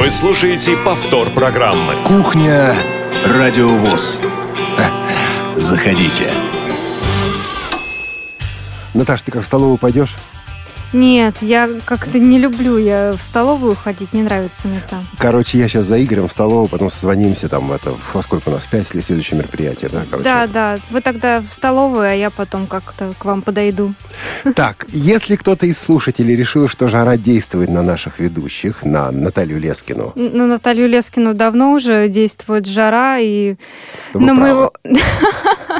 [0.00, 1.94] Вы слушаете повтор программы.
[2.06, 2.74] Кухня
[3.26, 4.22] Радиовоз.
[5.56, 6.32] Заходите.
[8.94, 10.16] Наташ, ты как в столовую пойдешь?
[10.92, 15.06] Нет, я как-то не люблю я в столовую ходить, не нравится мне там.
[15.18, 18.66] Короче, я сейчас за Игорем в столовую, потом созвонимся там, это, во сколько у нас,
[18.66, 20.04] пять или следующее мероприятие, да?
[20.10, 20.52] Короче, да, это.
[20.52, 23.94] да, вы тогда в столовую, а я потом как-то к вам подойду.
[24.56, 30.12] Так, если кто-то из слушателей решил, что жара действует на наших ведущих, на Наталью Лескину,
[30.16, 33.54] На Наталью Лескину давно уже действует жара, и
[34.14, 34.40] вы на правы.
[34.40, 34.72] моего...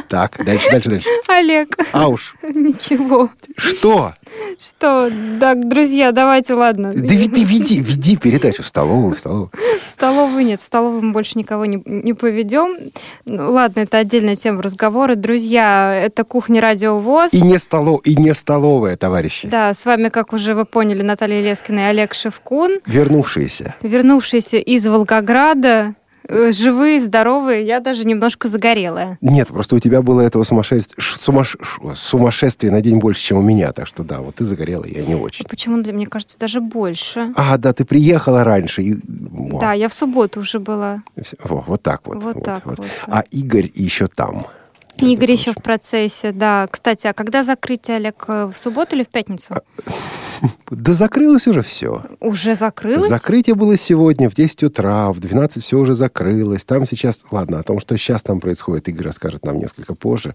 [0.07, 1.07] Так, дальше, дальше, дальше.
[1.27, 3.29] Олег, А уж, ничего.
[3.57, 4.13] что?
[4.59, 5.00] Что?
[5.39, 6.91] Так, друзья, давайте, ладно.
[6.93, 9.49] Да ты веди, веди передачу в столовую, в столовую.
[9.83, 12.91] В столовую нет, в столовую мы больше никого не, не поведем.
[13.25, 15.15] Ну, ладно, это отдельная тема разговора.
[15.15, 17.33] Друзья, это кухня Радио ВОЗ.
[17.33, 19.47] И не, столо, и не столовая, товарищи.
[19.47, 23.75] Да, с вами, как уже вы поняли, Наталья Лескина и Олег Шевкун, Вернувшиеся.
[23.81, 25.95] вернувшиеся из Волгограда,
[26.51, 29.17] живые, здоровые, я даже немножко загорелая.
[29.21, 31.57] Нет, просто у тебя было этого сумасшествия, сумаш-
[31.95, 33.71] сумасшествия на день больше, чем у меня.
[33.71, 35.45] Так что да, вот ты загорела, я не очень.
[35.45, 37.33] Почему-то, мне кажется, даже больше.
[37.35, 38.81] А, да, ты приехала раньше.
[38.81, 38.95] И...
[39.07, 41.03] Во, Да, я в субботу уже была.
[41.43, 42.23] во, вот так вот.
[42.23, 44.45] Вот так вот, А Игорь еще там.
[44.97, 46.67] Игорь еще в процессе, да.
[46.69, 49.55] Кстати, а когда закрытие, Олег, э, в субботу или в пятницу?
[50.71, 52.01] Да закрылось уже все.
[52.19, 53.07] Уже закрылось?
[53.07, 56.65] Закрытие было сегодня в 10 утра, в 12 все уже закрылось.
[56.65, 60.33] Там сейчас, ладно, о том, что сейчас там происходит, Игорь расскажет нам несколько позже.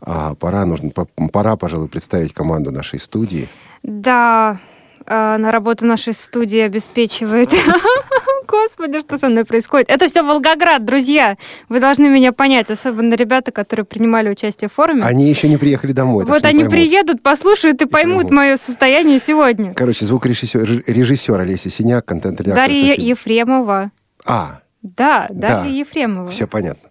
[0.00, 3.48] А, пора, нужно, по- пора, пожалуй, представить команду нашей студии.
[3.84, 4.58] Да,
[5.06, 7.50] на работу нашей студии обеспечивает.
[8.46, 9.90] Господи, что со мной происходит?
[9.90, 11.36] Это все Волгоград, друзья.
[11.68, 15.02] Вы должны меня понять, особенно ребята, которые принимали участие в форуме.
[15.02, 16.24] Они еще не приехали домой.
[16.24, 16.70] вот они поймут.
[16.72, 18.32] приедут, послушают и поймут поймут.
[18.32, 19.74] мое состояние сегодня.
[19.74, 23.90] Короче, звукорежиссер режи- режиссер Олеся Синяк, контент-редактор Дарья Ефремова.
[24.24, 25.62] А, Да, Да.
[25.62, 26.28] Дарья Ефремова.
[26.28, 26.90] все понятно.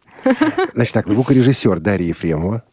[0.73, 2.63] Значит так, звукорежиссер Дарья Ефремова.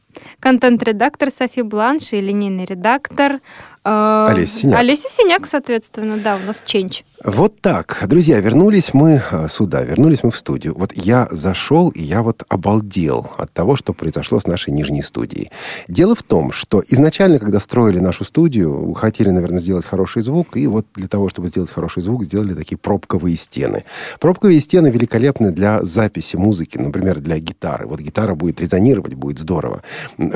[0.40, 3.40] Контент-редактор Софи Бланш и линейный редактор
[3.82, 4.78] Олеся Синяк.
[4.78, 7.04] Олеся Синяк, соответственно, да, у нас ченч.
[7.22, 8.02] Вот так.
[8.06, 10.74] Друзья, вернулись мы э, сюда, вернулись мы в студию.
[10.74, 15.50] Вот я зашел, и я вот обалдел от того, что произошло с нашей нижней студией.
[15.86, 20.66] Дело в том, что изначально, когда строили нашу студию, хотели, наверное, сделать хороший звук, и
[20.66, 23.84] вот для того, чтобы сделать хороший звук, сделали такие пробковые стены.
[24.18, 27.86] Пробковые стены великолепны для записи музыки, например, для гитары.
[27.86, 29.82] Вот гитара будет резонировать, будет здорово.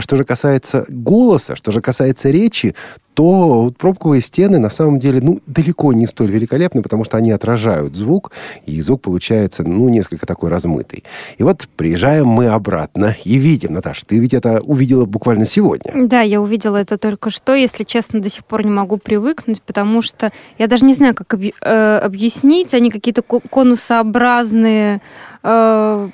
[0.00, 2.74] Что же касается голоса, что же касается речи,
[3.14, 7.94] то пробковые стены на самом деле, ну, далеко не столь великолепны, потому что они отражают
[7.94, 8.32] звук,
[8.66, 11.04] и звук получается, ну, несколько такой размытый.
[11.38, 15.92] И вот приезжаем мы обратно и видим, Наташ, ты ведь это увидела буквально сегодня.
[16.06, 17.54] Да, я увидела это только что.
[17.54, 21.32] Если честно, до сих пор не могу привыкнуть, потому что я даже не знаю, как
[21.34, 22.74] объ- э, объяснить.
[22.74, 25.00] Они какие-то ко- конусообразные,
[25.42, 26.08] э,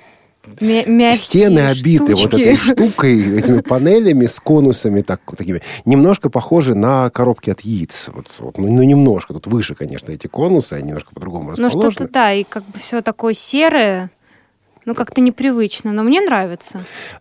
[0.60, 2.40] мягкие Стены обиты вот штучки.
[2.40, 8.08] этой штукой, этими панелями с конусами так, такими, немножко похожи на коробки от яиц.
[8.12, 9.34] Вот, вот, ну, ну, немножко.
[9.34, 11.92] Тут выше, конечно, эти конусы, они немножко по-другому Ну, расположены.
[11.92, 14.10] что-то, да, и как бы все такое серое.
[14.86, 16.80] Ну, как-то непривычно, но мне нравится.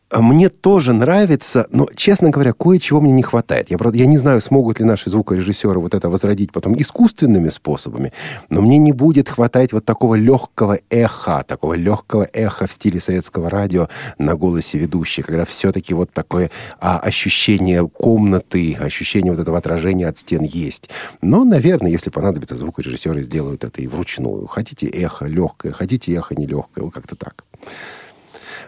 [0.10, 3.70] А Мне тоже нравится, но, честно говоря, кое-чего мне не хватает.
[3.70, 8.12] Я, правда, я не знаю, смогут ли наши звукорежиссеры вот это возродить потом искусственными способами,
[8.50, 13.50] но мне не будет хватать вот такого легкого эха, такого легкого эха в стиле советского
[13.50, 13.88] радио
[14.18, 16.50] на голосе ведущей, когда все-таки вот такое
[16.80, 20.90] а, ощущение комнаты, ощущение вот этого отражения от стен есть.
[21.22, 24.48] Но, наверное, если понадобится, звукорежиссеры сделают это и вручную.
[24.48, 27.44] Хотите эхо легкое, хотите эхо нелегкое, вот как-то так.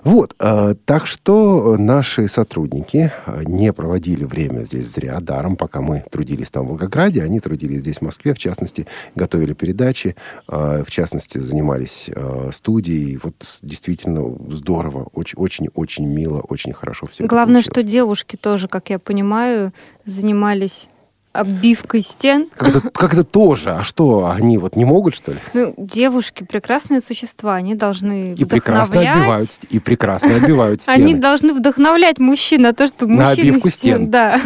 [0.03, 6.03] Вот, э, так что наши сотрудники э, не проводили время здесь зря, даром, пока мы
[6.09, 10.15] трудились там в Волгограде, они трудились здесь в Москве, в частности, готовили передачи,
[10.47, 13.19] э, в частности, занимались э, студией.
[13.21, 19.71] Вот действительно здорово, очень-очень мило, очень хорошо все Главное, что девушки тоже, как я понимаю,
[20.05, 20.89] занимались
[21.33, 22.47] оббивкой стен.
[22.55, 23.71] Как это, как это тоже?
[23.71, 25.37] А что, они вот не могут, что ли?
[25.53, 28.99] Ну, девушки прекрасные существа, они должны И прекрасно
[29.51, 30.95] ст- и прекрасно отбивают стены.
[30.95, 34.11] Они должны вдохновлять мужчин на то, На мужчины обивку стен, стен.
[34.11, 34.39] да,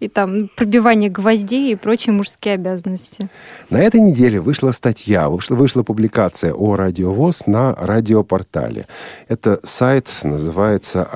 [0.00, 3.28] и там пробивание гвоздей и прочие мужские обязанности.
[3.70, 8.86] На этой неделе вышла статья, вышла, вышла публикация о радиовоз на радиопортале.
[9.28, 11.08] Это сайт называется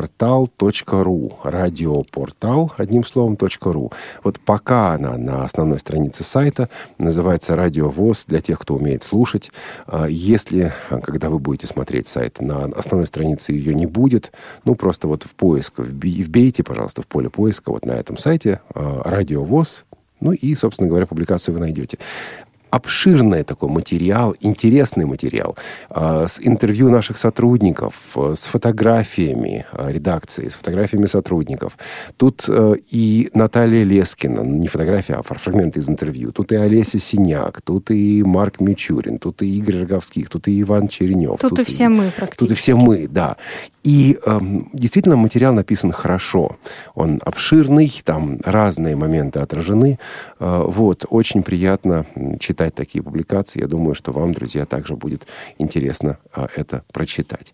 [0.00, 1.38] радиопортал.ру.
[1.42, 3.92] Радиопортал, одним словом, .ру.
[4.22, 6.68] Вот пока она на основной странице сайта,
[6.98, 9.50] называется «Радиовоз» для тех, кто умеет слушать.
[9.86, 14.32] А Если, а, когда вы будете смотреть сайт, на основной странице ее не будет,
[14.64, 19.02] ну, просто вот в поиск вбейте, пожалуйста, в поле поиска вот на этом сайте а,
[19.04, 19.84] «Радиовоз»,
[20.20, 21.98] ну и, собственно говоря, публикацию вы найдете.
[22.74, 25.56] Обширный такой материал, интересный материал,
[25.90, 31.78] э, с интервью наших сотрудников, э, с фотографиями э, редакции, с фотографиями сотрудников.
[32.16, 36.32] Тут э, и Наталья Лескина, не фотография, а фрагменты из интервью.
[36.32, 40.88] Тут и Олеся Синяк, тут и Марк Мичурин, тут и Игорь Роговских, тут и Иван
[40.88, 41.38] Черенев.
[41.40, 42.38] Тут, тут и все мы практически.
[42.38, 43.36] Тут и все мы, да.
[43.84, 44.40] И э,
[44.72, 46.56] действительно материал написан хорошо.
[46.94, 49.98] Он обширный, там разные моменты отражены.
[50.40, 52.06] Э, вот, очень приятно
[52.40, 53.60] читать такие публикации.
[53.60, 55.26] Я думаю, что вам, друзья, также будет
[55.58, 57.52] интересно э, это прочитать.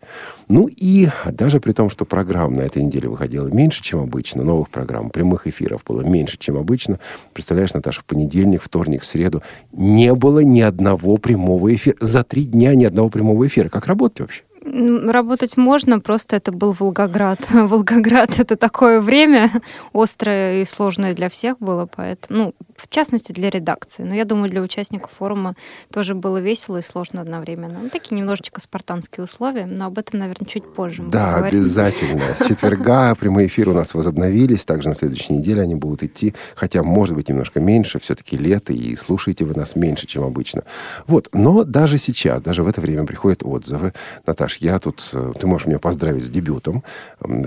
[0.49, 4.71] Ну и даже при том, что программ на этой неделе выходило меньше, чем обычно, новых
[4.71, 7.01] программ, прямых эфиров было меньше, чем обычно,
[7.33, 9.43] представляешь, Наташа, в понедельник, вторник, среду
[9.73, 11.97] не было ни одного прямого эфира.
[11.99, 13.69] За три дня ни одного прямого эфира.
[13.69, 14.43] Как работать вообще?
[14.73, 17.41] Работать можно, просто это был Волгоград.
[17.51, 19.51] Волгоград— это такое время
[19.93, 24.05] острое и сложное для всех было, поэтому, ну, в частности, для редакции.
[24.05, 25.55] Но я думаю, для участников форума
[25.93, 27.81] тоже было весело и сложно одновременно.
[27.83, 31.61] Ну, такие немножечко спартанские условия, но об этом, наверное, чуть позже Да, поговорим.
[31.61, 32.23] обязательно.
[32.39, 36.83] С четверга прямые эфиры у нас возобновились, также на следующей неделе они будут идти, хотя,
[36.83, 40.63] может быть, немножко меньше, все-таки лето, и слушаете вы нас меньше, чем обычно.
[41.07, 43.93] Вот, но даже сейчас, даже в это время приходят отзывы.
[44.27, 46.85] Наташ, я тут, э, ты можешь меня поздравить с дебютом.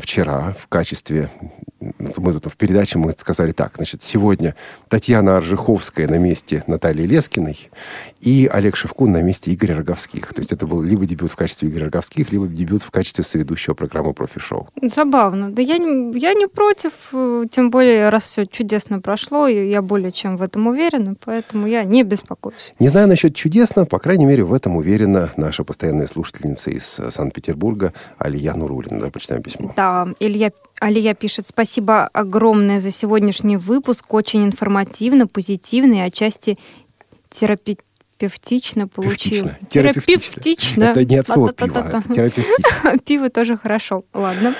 [0.02, 1.30] Вчера в качестве,
[1.80, 4.56] мы тут в передаче мы сказали так, значит, сегодня
[4.90, 7.70] Татьяна Аржиховская на месте Натальи Лескиной
[8.24, 10.34] и Олег Шевкун на месте Игоря Роговских.
[10.34, 13.74] То есть это был либо дебют в качестве Игоря Роговских, либо дебют в качестве соведущего
[13.74, 14.70] программы «Профи-шоу».
[14.82, 15.52] Забавно.
[15.52, 19.82] Да я не, я не против, э, тем более, раз все чудесно прошло, и я
[19.82, 22.74] более чем в этом уверена, поэтому я не беспокоюсь.
[22.80, 27.12] Не знаю насчет чудесно, по крайней мере, в этом уверена наша постоянная слушательница из э,
[27.12, 28.98] Санкт-Петербурга Алия Нурулина.
[28.98, 29.74] Давай прочитаем письмо.
[29.76, 36.58] Да, Илья Алия пишет, спасибо огромное за сегодняшний выпуск, очень информативно, позитивно и отчасти
[37.30, 37.84] терапевтично
[38.88, 39.50] получил.
[39.70, 40.86] Терапевтично.
[40.86, 42.98] Это не от слова пива, это терапевтично.
[43.06, 44.56] Пиво тоже хорошо, ладно.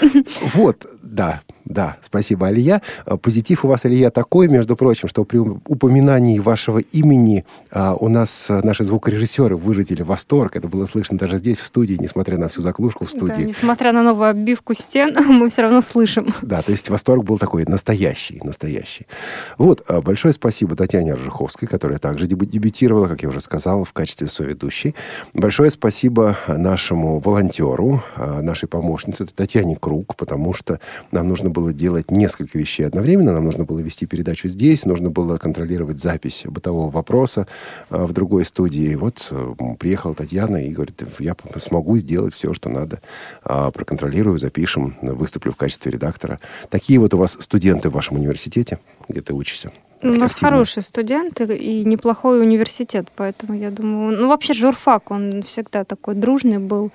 [0.54, 2.82] Вот, да, да, спасибо, Алия.
[3.06, 8.10] Э, позитив у вас, Алия, такой, между прочим, что при упоминании вашего имени а, у
[8.10, 10.56] нас э, наши звукорежиссеры выразили восторг.
[10.56, 13.34] Это было слышно даже здесь, в студии, несмотря на всю заклушку в студии.
[13.34, 16.34] Да, несмотря на новую оббивку стен, мы все равно слышим.
[16.42, 19.06] Да, то есть восторг был такой настоящий, настоящий.
[19.58, 24.28] Вот, э, большое спасибо Татьяне Аржиховской, которая также дебютировала, как я уже сказал, в качестве
[24.28, 24.96] соведущей.
[25.34, 30.80] Большое спасибо нашему волонтеру, нашей помощнице Татьяне Круг, потому что
[31.12, 33.34] нам нужно было делать несколько вещей одновременно.
[33.34, 37.48] Нам нужно было вести передачу здесь, нужно было контролировать запись бытового вопроса
[37.90, 38.96] э, в другой студии.
[38.96, 43.02] Вот э, приехала Татьяна и говорит, я смогу сделать все, что надо.
[43.46, 46.40] Э, проконтролирую, запишем, выступлю в качестве редактора.
[46.70, 49.72] Такие вот у вас студенты в вашем университете, где ты учишься.
[50.04, 50.52] У нас активные.
[50.52, 54.18] хорошие студенты и неплохой университет, поэтому я думаю...
[54.18, 56.92] Ну, вообще журфак, он всегда такой дружный был.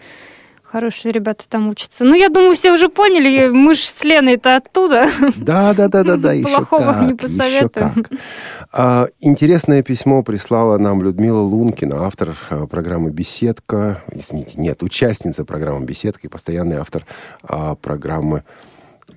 [0.70, 2.04] Хорошие ребята там учатся.
[2.04, 5.08] Ну, я думаю, все уже поняли, мы же с Леной-то оттуда.
[5.36, 6.34] Да, да, да, да, да.
[6.42, 8.06] Плохого как, не посоветуем.
[8.70, 14.02] А, интересное письмо прислала нам Людмила Лункина, автор а, программы «Беседка».
[14.12, 17.06] Извините, нет, участница программы «Беседка» и постоянный автор
[17.42, 18.44] а, программы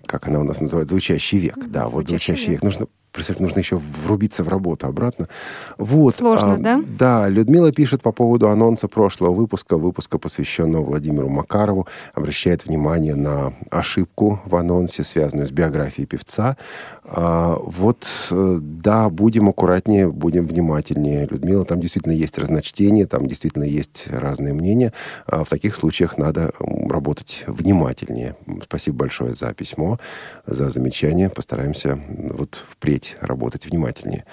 [0.06, 1.57] как она у нас называется, «Звучащий век».
[1.68, 2.51] Да, звучащий вот «Звучащий век».
[2.51, 2.63] век.
[2.63, 5.28] Нужно Представь, нужно еще врубиться в работу обратно.
[5.78, 6.16] Вот.
[6.16, 6.84] Сложно, а, да?
[6.88, 7.30] Да.
[7.30, 14.39] Людмила пишет по поводу анонса прошлого выпуска, выпуска, посвященного Владимиру Макарову, обращает внимание на ошибку
[14.46, 16.56] в анонсе, связанную с биографией певца.
[17.13, 21.27] А, вот, э, да, будем аккуратнее, будем внимательнее.
[21.30, 24.94] Людмила, там действительно есть разночтение, там действительно есть разные мнения.
[25.25, 28.38] А в таких случаях надо работать внимательнее.
[28.63, 30.00] Спасибо большое за письмо,
[30.46, 31.30] за замечание.
[31.30, 34.24] Постараемся вот впредь работать внимательнее.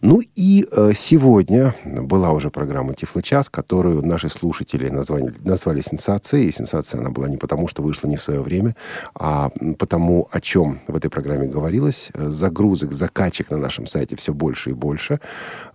[0.00, 6.48] Ну и э, сегодня была уже программа «Тифлочас», которую наши слушатели назвали, назвали сенсацией.
[6.48, 8.74] И сенсация она была не потому, что вышла не в свое время,
[9.14, 12.10] а потому, о чем в этой программе говорилось.
[12.30, 15.20] Загрузок, закачек на нашем сайте все больше и больше.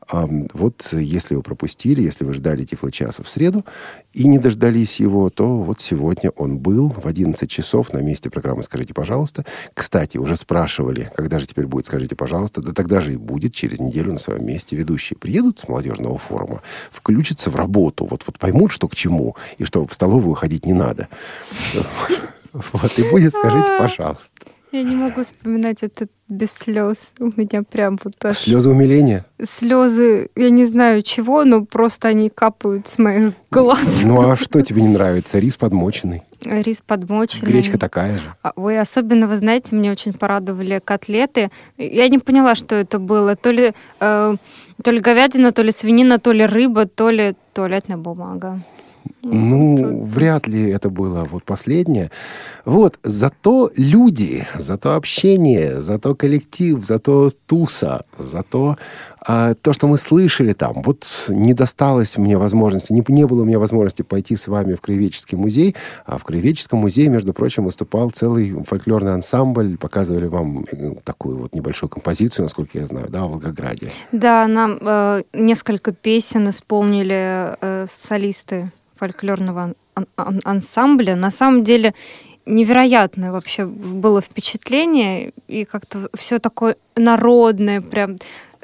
[0.09, 3.65] Вот если вы пропустили, если вы ждали Тифло-часа в среду
[4.13, 8.63] и не дождались его, то вот сегодня он был в 11 часов на месте программы
[8.63, 9.43] «Скажите, пожалуйста».
[9.73, 12.61] Кстати, уже спрашивали, когда же теперь будет «Скажите, пожалуйста».
[12.61, 14.77] Да тогда же и будет через неделю на своем месте.
[14.77, 19.65] Ведущие приедут с молодежного форума, включатся в работу, вот, вот поймут, что к чему, и
[19.65, 21.09] что в столовую ходить не надо.
[22.53, 24.47] Вот, и будет «Скажите, пожалуйста».
[24.71, 27.13] Я не могу вспоминать это без слез.
[27.19, 29.25] У меня прям вот аж Слезы умиления?
[29.41, 34.01] слезы, я не знаю чего, но просто они капают с моих глаз.
[34.03, 35.39] Ну а что тебе не нравится?
[35.39, 37.49] Рис подмоченный, Рис подмоченный.
[37.49, 38.25] гречка такая же.
[38.43, 41.49] А, Ой, особенно, вы знаете, меня очень порадовали котлеты.
[41.77, 43.37] Я не поняла, что это было.
[43.37, 43.71] То ли,
[44.01, 44.35] э,
[44.83, 48.61] то ли говядина, то ли свинина, то ли рыба, то ли туалетная бумага.
[49.23, 52.09] Ну, вряд ли это было вот последнее.
[52.65, 58.77] Вот, зато люди, зато общение, зато коллектив, зато туса, зато
[59.27, 60.81] а, то, что мы слышали там.
[60.83, 64.81] Вот не досталось мне возможности, не, не было у меня возможности пойти с вами в
[64.81, 70.95] Краеведческий музей, а в Краеведческом музее, между прочим, выступал целый фольклорный ансамбль, показывали вам э,
[71.03, 73.91] такую вот небольшую композицию, насколько я знаю, да, в Волгограде.
[74.13, 81.17] Да, нам э, несколько песен исполнили э, солисты фольклорного ан- ан- ансамбля.
[81.17, 81.93] На самом деле
[82.45, 88.17] невероятное вообще было впечатление, и как-то все такое народное, прям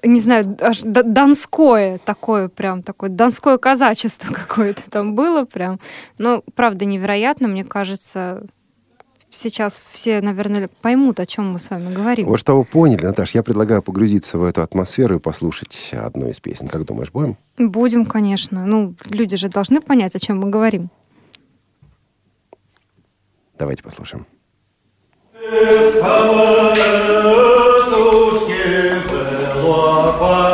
[0.03, 5.79] не знаю, аж донское такое, прям такое донское казачество какое-то там было прям.
[6.17, 8.45] Но, правда, невероятно, мне кажется,
[9.29, 12.27] сейчас все, наверное, поймут, о чем мы с вами говорим.
[12.27, 16.39] Вот что вы поняли, Наташ, я предлагаю погрузиться в эту атмосферу и послушать одну из
[16.39, 16.67] песен.
[16.67, 17.37] Как думаешь, будем?
[17.57, 18.65] Будем, конечно.
[18.65, 20.89] Ну, люди же должны понять, о чем мы говорим.
[23.57, 24.25] Давайте послушаем.
[30.19, 30.52] Радио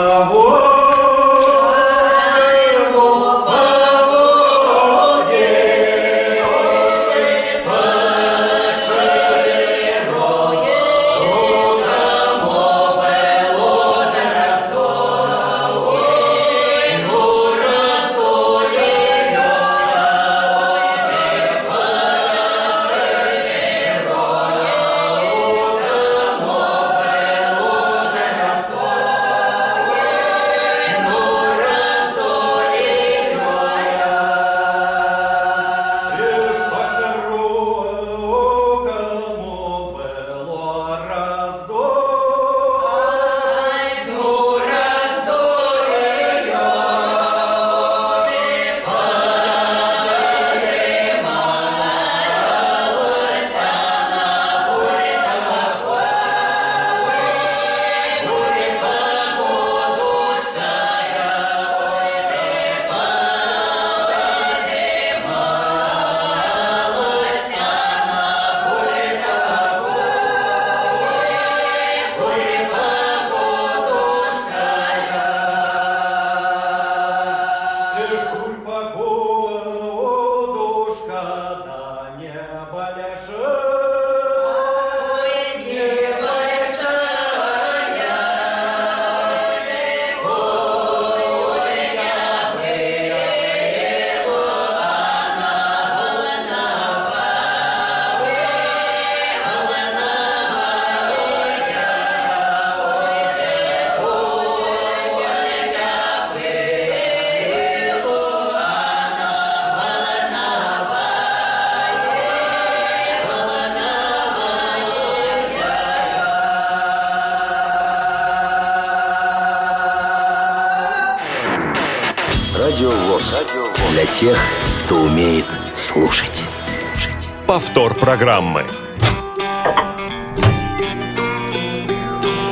[124.20, 124.38] тех,
[124.84, 125.46] кто умеет
[125.76, 126.46] слушать.
[126.62, 127.30] Слушать.
[127.48, 128.66] Повтор программы.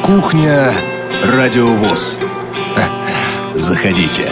[0.01, 0.71] Кухня
[1.25, 2.21] Радио ВОЗ.
[3.53, 4.31] Заходите.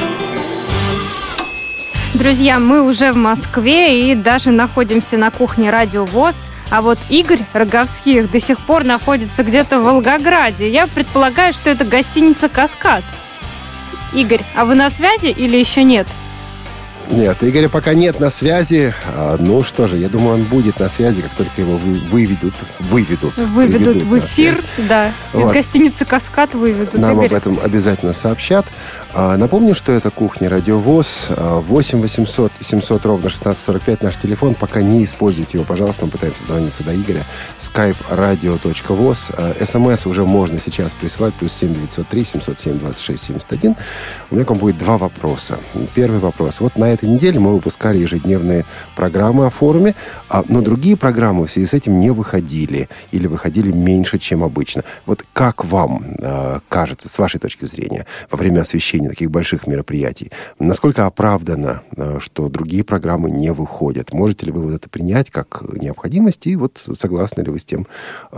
[2.13, 6.37] Друзья, мы уже в Москве и даже находимся на кухне Радио ВОЗ.
[6.71, 10.69] А вот Игорь Роговских до сих пор находится где-то в Волгограде.
[10.69, 13.03] Я предполагаю, что это гостиница «Каскад».
[14.13, 16.07] Игорь, а вы на связи или еще нет?
[17.15, 18.93] Нет, Игоря пока нет на связи.
[19.15, 22.53] А, ну что же, я думаю, он будет на связи, как только его вы- выведут,
[22.79, 24.57] выведут, Выведут в эфир,
[24.89, 25.07] да.
[25.33, 25.53] Из Вот.
[25.53, 26.93] гостиницы «Каскад» выведут.
[26.95, 27.27] Нам Игорь.
[27.27, 28.65] об этом обязательно сообщат.
[29.13, 31.27] А, Напомню, что это кухня Радиовоз.
[31.29, 34.55] А, 8 800 700 ровно 1645 наш телефон.
[34.55, 36.05] Пока не используйте его, пожалуйста.
[36.05, 37.25] Мы пытаемся звониться до Игоря.
[37.59, 39.33] skype radio.voz.
[39.37, 41.33] А, СМС уже можно сейчас присылать.
[41.35, 43.75] Плюс 7 903 707 26 71.
[44.31, 45.59] У меня к вам будет два вопроса.
[45.93, 46.59] Первый вопрос.
[46.59, 49.95] Вот на этой неделе мы выпускали ежедневные программы о форуме,
[50.29, 54.83] а, но другие программы в связи с этим не выходили или выходили меньше, чем обычно.
[55.05, 60.31] Вот как вам э, кажется, с вашей точки зрения, во время освещения таких больших мероприятий.
[60.59, 64.13] Насколько оправдано, э, что другие программы не выходят?
[64.13, 66.47] Можете ли вы вот это принять как необходимость?
[66.47, 67.85] И вот согласны ли вы с тем,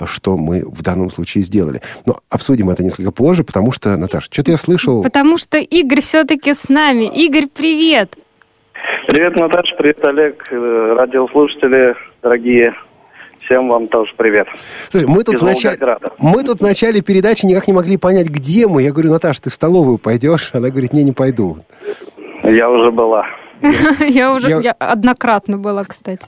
[0.05, 1.81] что мы в данном случае сделали?
[2.05, 5.03] Но обсудим это несколько позже, потому что, Наташа, что-то я слышал...
[5.03, 7.05] Потому что Игорь все-таки с нами.
[7.05, 8.17] Игорь, привет!
[9.07, 12.74] Привет, Наташа, привет, Олег, э, радиослушатели, дорогие.
[13.45, 14.47] Всем вам тоже привет.
[14.89, 15.77] Слушай, мы тут, в начале,
[16.19, 18.83] мы тут в начале передачи никак не могли понять, где мы.
[18.83, 20.50] Я говорю, Наташа, ты в столовую пойдешь?
[20.53, 21.59] Она говорит, не, не пойду.
[22.43, 23.25] Я уже была.
[24.07, 26.23] Я уже однократно была, кстати.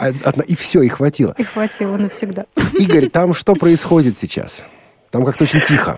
[0.47, 1.33] И все, и хватило.
[1.37, 2.45] И хватило навсегда.
[2.77, 4.65] Игорь, там что происходит сейчас?
[5.11, 5.97] Там как-то очень тихо.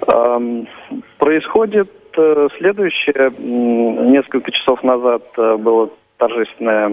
[1.18, 3.32] Происходит э, следующее.
[3.40, 6.92] Несколько часов назад э, было торжественное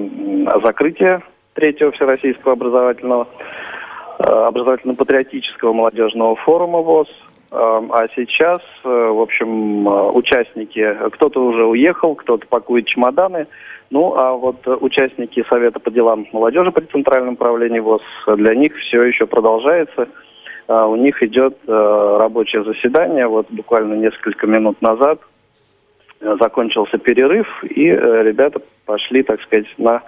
[0.63, 1.23] закрытие
[1.55, 3.29] третьего Всероссийского образовательного
[4.19, 7.09] э, образовательно-патриотического молодежного форума ВОЗ.
[7.51, 13.47] А сейчас, в общем, участники, кто-то уже уехал, кто-то пакует чемоданы,
[13.91, 19.03] ну, а вот участники Совета по делам молодежи при Центральном управлении ВОЗ, для них все
[19.03, 20.09] еще продолжается–
[20.69, 23.27] а, у них идет э, рабочее заседание.
[23.27, 25.19] Вот буквально несколько минут назад
[26.21, 30.03] э, закончился перерыв, и э, ребята пошли, так сказать, на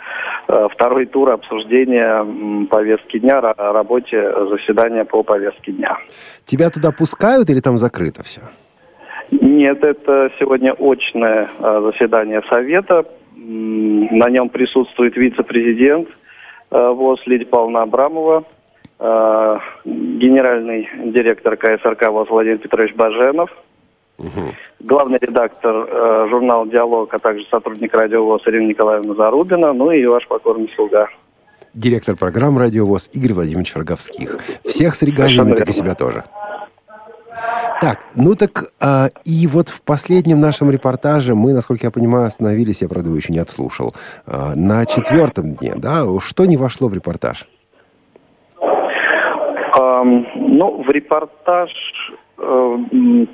[0.70, 5.98] второй тур обсуждения повестки дня, о работе заседания по повестке дня.
[6.46, 8.40] Тебя туда пускают или там закрыто все?
[9.30, 13.04] Нет, это сегодня очное заседание Совета.
[13.42, 16.08] На нем присутствует вице-президент
[16.70, 18.44] ВОЗ Лидия Павловна Абрамова,
[19.02, 19.56] Э,
[19.86, 23.48] генеральный директор КСРК ВОЗ Владимир Петрович Баженов,
[24.18, 24.52] угу.
[24.80, 30.04] главный редактор э, журнала «Диалог», а также сотрудник радио ВОЗ Ирина Николаевна Зарубина, ну и
[30.04, 31.08] ваш покорный слуга.
[31.72, 34.38] Директор программы «Радио ВОЗ» Игорь Владимирович Роговских.
[34.66, 36.24] Всех с регалиями, так и себя тоже.
[37.80, 42.82] Так, ну так э, и вот в последнем нашем репортаже мы, насколько я понимаю, остановились,
[42.82, 43.94] я, правда, его еще не отслушал,
[44.26, 46.04] э, на четвертом дне, да?
[46.20, 47.46] Что не вошло в репортаж?
[50.02, 51.70] Ну, в репортаж,
[52.38, 52.76] э,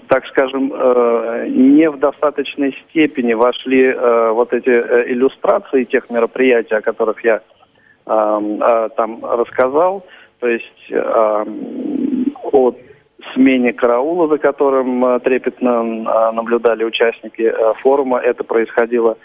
[0.09, 4.69] так скажем, э, не в достаточной степени вошли э, вот эти
[5.13, 7.41] иллюстрации тех мероприятий, о которых я
[8.05, 10.05] там рассказал.
[10.39, 10.93] То есть
[12.53, 12.73] о
[13.35, 15.83] смене караула, за которым трепетно
[16.33, 17.53] наблюдали участники
[17.83, 18.19] форума.
[18.19, 19.17] Это происходило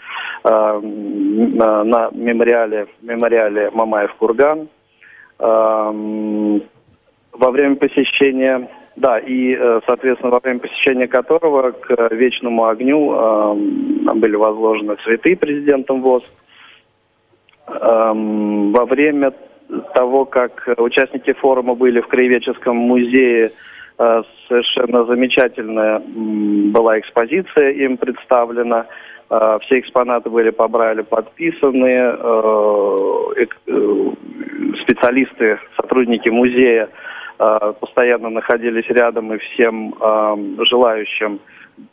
[0.44, 4.68] на мемориале, мемориале Мамаев-Курган
[7.32, 13.54] во время посещения, да, и, э, соответственно, во время посещения которого к вечному огню э,
[14.14, 16.22] были возложены цветы президентом ВОЗ.
[17.68, 19.32] Э, во время
[19.94, 23.50] того, как участники форума были в Краеведческом музее, э,
[24.48, 28.86] совершенно замечательная была экспозиция им представлена.
[29.30, 32.16] Э, все экспонаты были по Брайлю подписаны.
[32.18, 33.46] Э,
[34.82, 36.88] специалисты, сотрудники музея
[37.42, 41.40] Э, постоянно находились рядом и всем э, желающим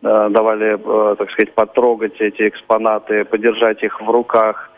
[0.04, 0.78] э, давали,
[1.16, 4.69] так сказать, потрогать эти экспонаты, подержать их в руках,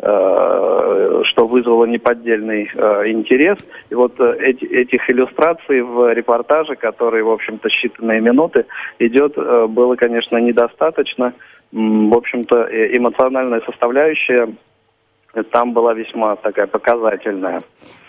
[0.00, 2.64] что вызвало неподдельный
[3.10, 3.58] интерес.
[3.90, 8.66] И вот эти, этих иллюстраций в репортаже, которые, в общем-то, считанные минуты,
[9.00, 11.32] идет, было, конечно, недостаточно.
[11.72, 14.48] В общем-то, эмоциональная составляющая
[15.42, 17.60] там была весьма такая показательная.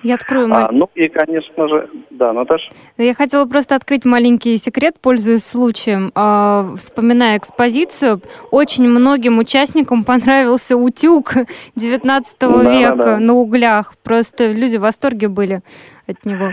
[0.02, 0.64] Я открою мой...
[0.64, 2.70] а, Ну и, конечно же, да, Наташа.
[2.98, 6.12] Я хотела просто открыть маленький секрет, пользуясь случаем.
[6.16, 11.34] А, вспоминая экспозицию, очень многим участникам понравился утюг
[11.76, 13.20] 19 да, века да, да.
[13.20, 13.94] на углях.
[14.04, 15.62] Просто люди в восторге были
[16.08, 16.52] от него.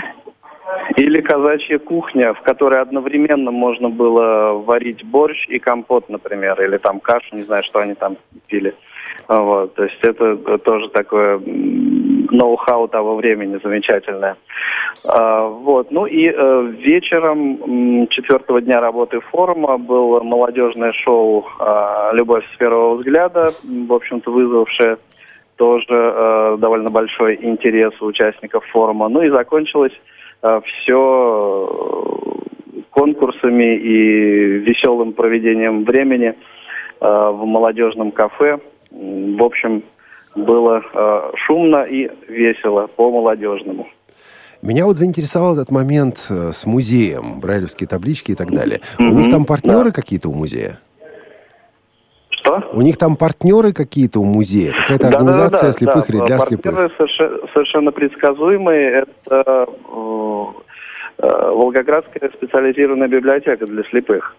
[0.97, 7.01] Или казачья кухня, в которой одновременно можно было варить борщ и компот, например, или там
[7.01, 8.17] кашу, не знаю, что они там
[8.49, 8.75] пили.
[9.29, 11.41] Вот, то есть это тоже такое
[12.31, 14.37] ноу-хау того времени замечательное.
[15.05, 22.45] А, вот, ну и э, вечером четвертого дня работы форума было молодежное шоу э, «Любовь
[22.55, 24.99] с первого взгляда», в общем-то вызвавшее
[25.57, 29.09] тоже э, довольно большой интерес у участников форума.
[29.09, 29.93] Ну и закончилось
[30.43, 31.69] э, все
[32.91, 36.35] конкурсами и веселым проведением времени э,
[37.01, 38.59] в молодежном кафе
[38.97, 39.83] в общем,
[40.35, 43.89] было э, шумно и весело по-молодежному.
[44.63, 48.81] Меня вот заинтересовал этот момент э, с музеем, брайлевские таблички и так далее.
[48.99, 49.09] Mm-hmm.
[49.09, 49.93] У них там партнеры да.
[49.93, 50.79] какие-то у музея?
[52.31, 52.63] Что?
[52.73, 54.73] У них там партнеры какие-то у музея?
[54.73, 56.97] Какая-то да, организация да, да, слепых да, или для партнеры слепых?
[56.97, 59.05] Совершенно, совершенно предсказуемые.
[59.05, 60.45] Это э,
[61.19, 64.37] э, Волгоградская специализированная библиотека для слепых.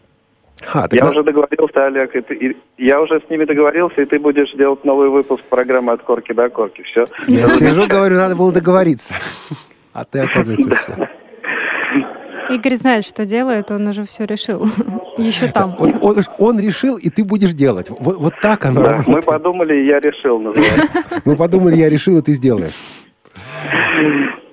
[0.74, 4.06] А, Я тогда- уже договорился, Олег, и ты- и- я уже с ними договорился, и
[4.06, 6.82] ты будешь делать новый выпуск программы «От корки до корки».
[6.84, 7.06] Все.
[7.28, 9.14] Я сижу, говорю, надо было договориться.
[9.94, 11.10] А ты, оказывается, все.
[12.50, 14.66] Игорь знает, что делает, он уже все решил.
[15.18, 15.76] Еще там.
[15.80, 17.90] Он, он- он решил, и ты будешь делать.
[17.90, 19.16] Вот, вот так оно Да, работает.
[19.18, 20.90] мы подумали, и я решил называть.
[21.26, 22.74] Мы подумали, я решил, и ты сделаешь.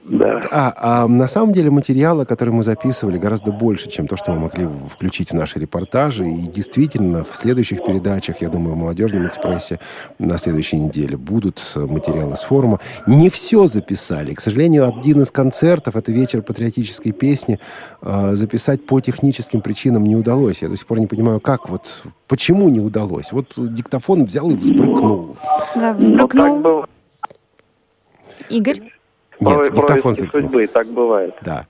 [0.05, 0.41] Да.
[0.51, 4.41] А, а на самом деле материала, который мы записывали, гораздо больше, чем то, что мы
[4.41, 6.29] могли включить в наши репортажи.
[6.29, 9.81] И действительно, в следующих передачах, я думаю, в «Молодежном экспрессе»
[10.19, 12.81] на следующей неделе будут э, материалы с форума.
[13.07, 14.35] Не все записали.
[14.35, 17.59] К сожалению, один из концертов, это вечер патриотической песни,
[18.03, 20.61] э, записать по техническим причинам не удалось.
[20.61, 23.33] Я до сих пор не понимаю, как вот, почему не удалось.
[23.33, 25.37] Вот диктофон взял и взбрыкнул.
[25.75, 26.61] Да, Ну, взбрыкнул.
[26.61, 26.89] было.
[28.51, 28.94] Игорь?
[29.41, 31.35] Нет, Про- диктофон судьбы, так бывает.
[31.43, 31.67] Да.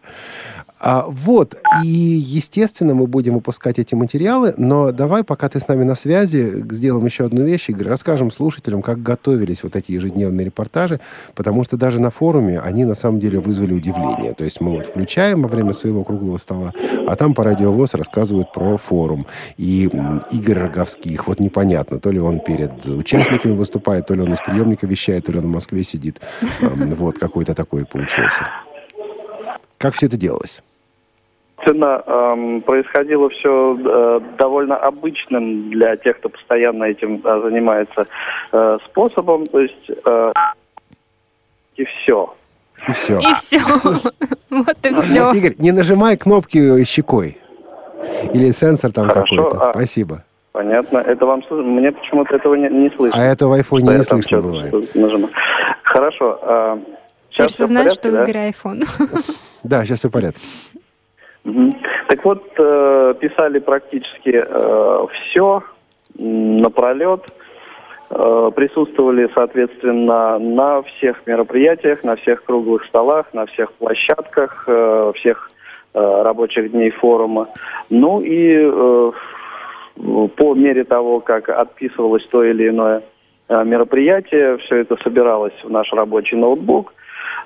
[0.86, 5.82] А, вот, и, естественно, мы будем выпускать эти материалы, но давай, пока ты с нами
[5.82, 11.00] на связи, сделаем еще одну вещь, Игорь, расскажем слушателям, как готовились вот эти ежедневные репортажи,
[11.34, 14.34] потому что даже на форуме они, на самом деле, вызвали удивление.
[14.34, 16.74] То есть мы вот включаем во время своего круглого стола,
[17.08, 19.26] а там по радиовоз рассказывают про форум.
[19.56, 19.84] И
[20.32, 24.86] Игорь Роговских, вот непонятно, то ли он перед участниками выступает, то ли он из приемника
[24.86, 26.20] вещает, то ли он в Москве сидит.
[26.60, 28.48] Вот, какой-то такой получился.
[29.78, 30.62] Как все это делалось?
[31.64, 38.06] Собственно, эм, происходило все довольно обычным для тех, кто постоянно этим э, занимается
[38.52, 40.32] э, способом, то есть э,
[41.76, 42.34] и все.
[42.88, 43.18] И все.
[43.20, 43.60] И все.
[44.50, 45.32] Вот и все.
[45.32, 47.38] Игорь, не нажимай кнопки щекой.
[48.34, 49.70] Или сенсор там какой-то.
[49.70, 50.22] а- Спасибо.
[50.52, 50.98] Понятно.
[50.98, 51.70] Это вам слышно?
[51.70, 53.20] Мне почему-то этого не, не слышно.
[53.20, 54.72] А это в айфоне не слышно бывает.
[55.82, 56.38] Хорошо.
[56.42, 56.78] э,
[57.30, 58.84] Теперь сейчас всё все знают, что у Игоря iPhone.
[59.64, 60.40] Да, сейчас все в порядке.
[61.44, 64.42] Так вот, э, писали практически
[65.30, 65.62] все
[66.16, 67.22] напролет.
[68.10, 75.50] Э, присутствовали, соответственно, на всех мероприятиях, на всех круглых столах, на всех площадках, э, всех
[75.94, 77.48] э, рабочих дней форума.
[77.90, 79.12] Ну и э,
[80.36, 83.02] по мере того, как отписывалось то или иное
[83.48, 86.92] э, мероприятие, все это собиралось в наш рабочий ноутбук.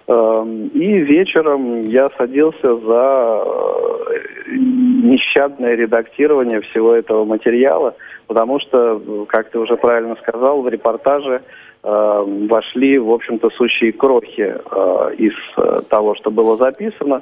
[0.09, 7.95] Эм, И вечером я садился за э, нещадное редактирование всего этого материала,
[8.27, 11.43] потому что, как ты уже правильно сказал, в репортаже
[11.83, 17.21] э, вошли, в общем-то, сущие крохи э, из э, того, что было записано,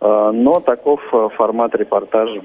[0.00, 1.00] но таков
[1.34, 2.42] формат репортажа.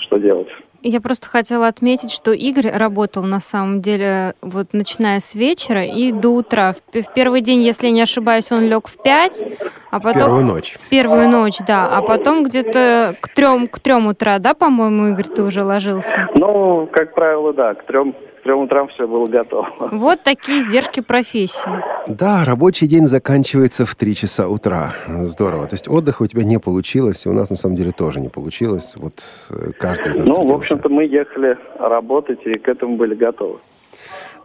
[0.00, 0.48] Что делать?
[0.82, 6.12] Я просто хотела отметить, что Игорь работал на самом деле вот начиная с вечера и
[6.12, 6.72] до утра.
[6.72, 9.44] В, в первый день, если я не ошибаюсь, он лег в 5,
[9.90, 10.22] а потом...
[10.22, 10.76] Первую ночь.
[10.80, 11.88] В первую ночь, да.
[11.96, 16.28] А потом где-то к трем, к трем утра, да, по-моему, Игорь, ты уже ложился?
[16.34, 18.14] Ну, как правило, да, к трем,
[18.48, 19.68] трем утрам все было готово.
[19.92, 21.68] Вот такие издержки профессии.
[22.06, 24.94] Да, рабочий день заканчивается в 3 часа утра.
[25.06, 25.66] Здорово.
[25.66, 28.30] То есть отдыха у тебя не получилось, и у нас на самом деле тоже не
[28.30, 28.94] получилось.
[28.96, 33.14] Вот э, каждый из нас Ну, в общем-то, мы ехали работать и к этому были
[33.14, 33.58] готовы.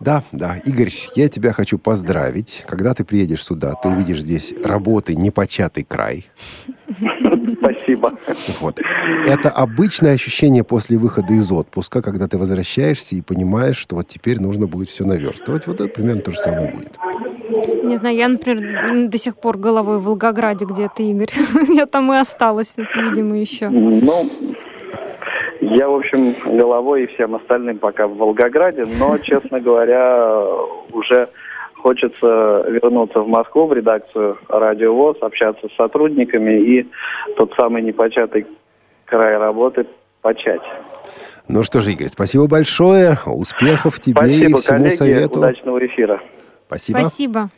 [0.01, 0.57] Да, да.
[0.65, 2.65] Игорь, я тебя хочу поздравить.
[2.67, 6.25] Когда ты приедешь сюда, ты увидишь здесь работы непочатый край.
[7.63, 8.13] Спасибо.
[8.59, 8.79] Вот.
[9.25, 14.41] Это обычное ощущение после выхода из отпуска, когда ты возвращаешься и понимаешь, что вот теперь
[14.41, 15.67] нужно будет все наверстывать.
[15.67, 16.97] Вот это примерно то же самое будет.
[17.83, 21.31] Не знаю, я, например, до сих пор головой в Волгограде где-то, Игорь.
[21.69, 23.69] Я там и осталась, видимо, еще.
[23.69, 24.29] Ну,
[25.61, 30.45] я, в общем, головой и всем остальным пока в Волгограде, но, честно говоря,
[30.91, 31.29] уже
[31.83, 36.87] хочется вернуться в Москву, в редакцию Радио ВОЗ, общаться с сотрудниками и
[37.35, 38.47] тот самый непочатый
[39.05, 39.85] край работы
[40.21, 40.61] почать.
[41.49, 43.17] Ну что же, Игорь, спасибо большое.
[43.25, 45.39] Успехов тебе и Спасибо, всему коллеги, совету.
[45.39, 46.21] удачного эфира.
[46.67, 46.97] Спасибо.
[46.99, 47.49] Спасибо.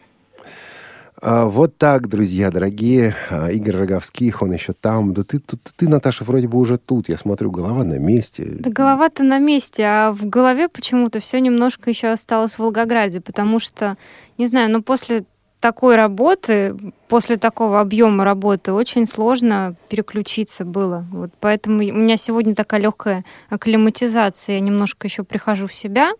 [1.22, 3.16] А, вот так, друзья дорогие.
[3.30, 5.14] А, Игорь Роговских, он еще там.
[5.14, 7.10] Да ты, тут, ты, Наташа, вроде бы уже тут.
[7.10, 8.46] Я смотрю, голова на месте.
[8.60, 13.60] Да голова-то на месте, а в голове почему-то все немножко еще осталось в Волгограде, потому
[13.60, 13.98] что,
[14.38, 15.26] не знаю, ну после
[15.60, 16.76] такой работы,
[17.08, 21.06] после такого объема работы очень сложно переключиться было.
[21.12, 26.12] Вот поэтому у меня сегодня такая легкая акклиматизация, я немножко еще прихожу в себя.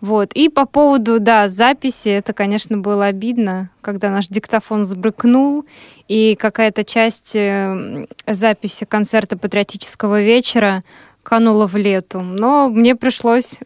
[0.00, 0.32] Вот.
[0.32, 5.66] И по поводу, да, записи, это, конечно, было обидно, когда наш диктофон сбрыкнул,
[6.08, 10.84] и какая-то часть э, записи концерта патриотического вечера
[11.22, 12.20] канула в лету.
[12.20, 13.60] Но мне пришлось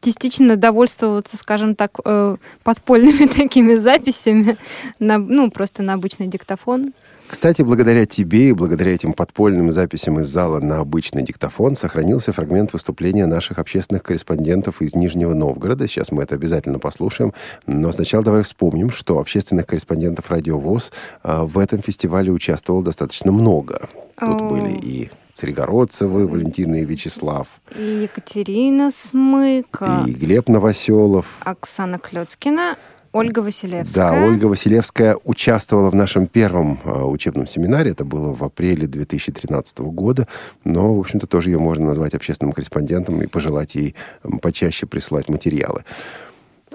[0.00, 4.56] частично довольствоваться, скажем так, э, подпольными такими записями,
[4.98, 6.92] на, ну, просто на обычный диктофон,
[7.32, 12.74] Кстати, благодаря тебе и благодаря этим подпольным записям из зала на обычный диктофон сохранился фрагмент
[12.74, 15.88] выступления наших общественных корреспондентов из Нижнего Новгорода.
[15.88, 17.32] Сейчас мы это обязательно послушаем.
[17.66, 20.92] Но сначала давай вспомним, что общественных корреспондентов «Радио ВОЗ»
[21.22, 23.88] а, в этом фестивале участвовало достаточно много.
[24.20, 32.76] Тут были и Царегородцевы, Валентина и Вячеслав, И Екатерина Смыка, и Глеб Новоселов, Оксана Клецкина,
[33.12, 34.10] Ольга Василевская.
[34.10, 37.90] Да, Ольга Василевская участвовала в нашем первом э, учебном семинаре.
[37.90, 40.26] Это было в апреле 2013 года.
[40.64, 43.94] Но, в общем-то, тоже ее можно назвать общественным корреспондентом и пожелать ей
[44.40, 45.84] почаще присылать материалы.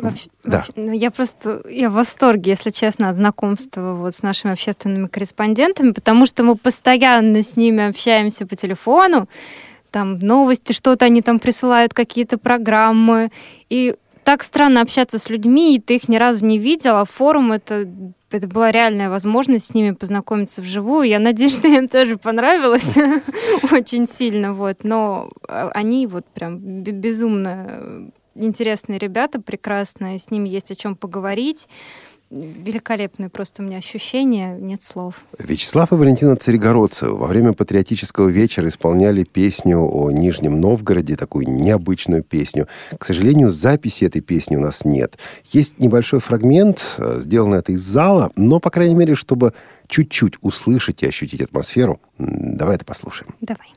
[0.01, 0.57] Вообще- Да.
[0.57, 5.07] вообще, ну, я просто я в восторге, если честно, от знакомства вот с нашими общественными
[5.07, 9.27] корреспондентами, потому что мы постоянно с ними общаемся по телефону,
[9.91, 13.31] там новости, что-то они там присылают, какие-то программы.
[13.69, 17.51] И так странно общаться с людьми, и ты их ни разу не видел, а форум
[17.53, 17.87] это
[18.29, 21.07] это была реальная возможность с ними познакомиться вживую.
[21.07, 22.97] Я надеюсь, что им тоже понравилось
[23.71, 24.83] очень сильно, вот.
[24.83, 30.95] Но а, они вот прям бе- безумно интересные ребята, прекрасные, с ними есть о чем
[30.95, 31.67] поговорить.
[32.29, 35.21] Великолепные просто у меня ощущения, нет слов.
[35.39, 42.23] Вячеслав и Валентина Царегородцевы во время патриотического вечера исполняли песню о Нижнем Новгороде, такую необычную
[42.23, 42.67] песню.
[42.97, 45.17] К сожалению, записи этой песни у нас нет.
[45.45, 49.53] Есть небольшой фрагмент, э, сделанный это из зала, но, по крайней мере, чтобы
[49.87, 53.35] чуть-чуть услышать и ощутить атмосферу, давай это послушаем.
[53.39, 53.76] Давай.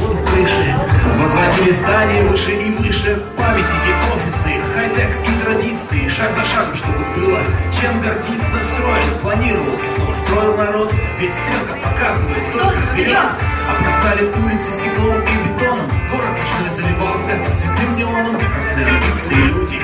[0.00, 0.74] Вот в крыше.
[1.18, 3.22] Возводили здания выше и выше.
[3.36, 6.08] Памятники, офисы, хай-тек и традиции.
[6.08, 7.40] Шаг за шагом, чтобы было
[7.72, 8.56] чем гордиться.
[8.62, 10.94] Строил, планировал и снова строил народ.
[11.20, 13.30] Ведь стрелка показывает только вперед
[13.68, 15.90] Обрастали улицы стеклом и бетоном.
[16.10, 18.40] Город ночной заливался цветным неоном.
[18.56, 19.82] Росли амбиции люди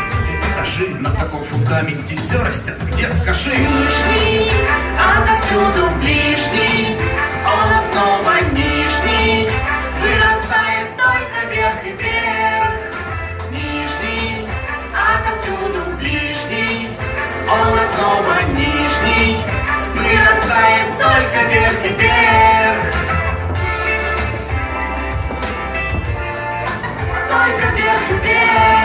[0.55, 4.51] Этажи на таком фундаменте все растет где-то в каши Нижний,
[4.99, 6.97] отовсюду ближний,
[7.45, 9.49] он снова нижний,
[10.05, 12.75] вырастает только вверх и вверх.
[13.51, 14.47] Нижний,
[14.93, 16.89] отовсюду ближний,
[17.49, 19.39] он снова нижний,
[19.95, 22.85] вырастает только вверх и вверх.
[27.29, 28.84] Только вверх и вверх.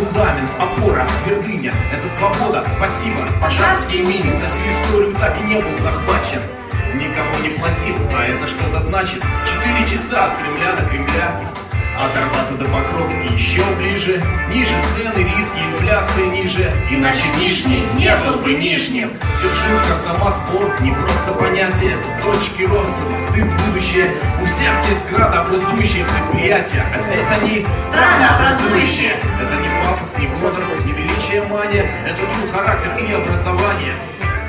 [0.00, 2.64] Фундамент, опора, твердыня, это свобода.
[2.66, 6.40] Спасибо, пожарский мини, за всю историю так и не был захвачен.
[6.94, 9.22] Никому не платил, а это что-то значит.
[9.46, 11.52] Четыре часа от Кремля до Кремля.
[12.02, 14.22] От Арбата до Покровки еще ближе.
[14.48, 16.72] Ниже цены, риски, инфляция ниже.
[16.90, 19.10] Иначе Нижний не был бы Нижним.
[19.36, 21.92] Дзержинск, сама спор, не просто понятие.
[21.92, 24.14] Это точки роста, мосты будущее.
[24.40, 29.12] У всех есть градообразующие предприятия, а здесь они Странообразующие.
[29.38, 33.94] это не пафос, не годор, не величие мания, это труд, характер и образование.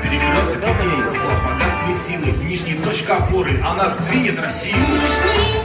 [0.02, 4.76] Перекресток идей, сплав богатства и силы, нижняя точка опоры, она сдвинет Россию.
[4.78, 5.60] Нижний,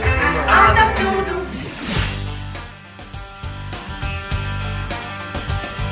[0.46, 1.47] отовсюду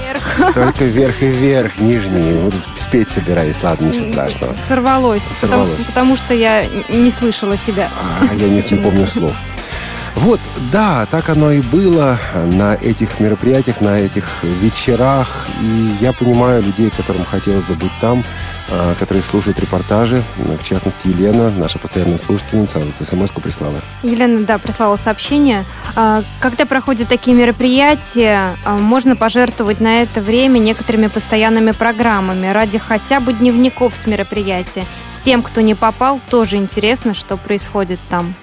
[0.07, 0.55] Вверх.
[0.55, 2.33] Только вверх и вверх, нижний.
[2.33, 4.55] Мы тут спеть собирались, ладно, ничего страшного.
[4.69, 5.23] Сорвалось.
[5.35, 5.71] Сорвалось.
[5.71, 7.90] Потому, потому что я не слышала себя.
[8.21, 9.35] А я не, не помню слов.
[10.14, 10.40] Вот,
[10.72, 15.46] да, так оно и было на этих мероприятиях, на этих вечерах.
[15.61, 18.24] И я понимаю людей, которым хотелось бы быть там,
[18.70, 20.22] а, которые слушают репортажи.
[20.37, 23.81] В частности, Елена, наша постоянная слушательница, вот смс-ку прислала.
[24.02, 25.64] Елена, да, прислала сообщение.
[25.94, 32.79] А, Когда проходят такие мероприятия, а, можно пожертвовать на это время некоторыми постоянными программами ради
[32.79, 34.85] хотя бы дневников с мероприятия.
[35.18, 38.35] Тем, кто не попал, тоже интересно, что происходит там.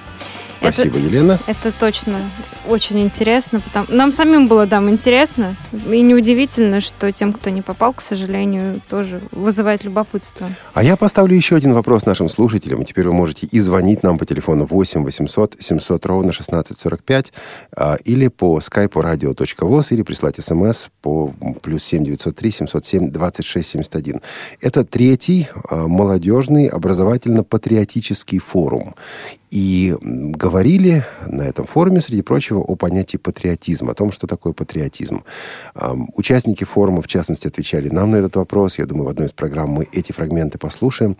[0.64, 1.40] Это- Спасибо, Елена.
[1.46, 2.20] Это точно
[2.68, 3.60] очень интересно.
[3.60, 3.88] Потому...
[3.90, 5.56] Нам самим было там интересно.
[5.92, 10.48] И неудивительно, что тем, кто не попал, к сожалению, тоже вызывает любопытство.
[10.74, 12.86] А я поставлю еще один вопрос нашим слушателям.
[12.86, 17.34] Теперь вы можете и звонить нам по телефону 8 800 700 ровно 1645
[17.76, 24.22] а, или по скайпу radio.voz или прислать смс по плюс 7 903 707 26 71.
[24.62, 28.96] Это третий а, молодежный образовательно-патриотический форум.
[29.54, 35.24] И говорили на этом форуме, среди прочего, о понятии патриотизма, о том, что такое патриотизм.
[36.16, 38.80] Участники форума, в частности, отвечали нам на этот вопрос.
[38.80, 41.18] Я думаю, в одной из программ мы эти фрагменты послушаем.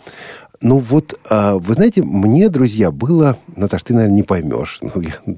[0.62, 3.38] Ну вот, а, вы знаете, мне, друзья, было...
[3.56, 4.80] Наташ, ты, наверное, не поймешь.
[4.82, 4.90] Ну,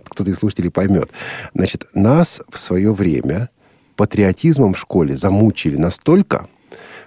[0.05, 1.09] кто-то из слушателей поймет.
[1.53, 3.49] Значит, нас в свое время
[3.97, 6.47] патриотизмом в школе замучили настолько,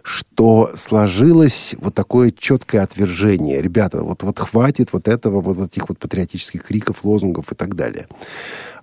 [0.03, 3.61] что сложилось вот такое четкое отвержение.
[3.63, 8.07] Ребята, вот, вот хватит вот этого, вот этих вот патриотических криков, лозунгов и так далее.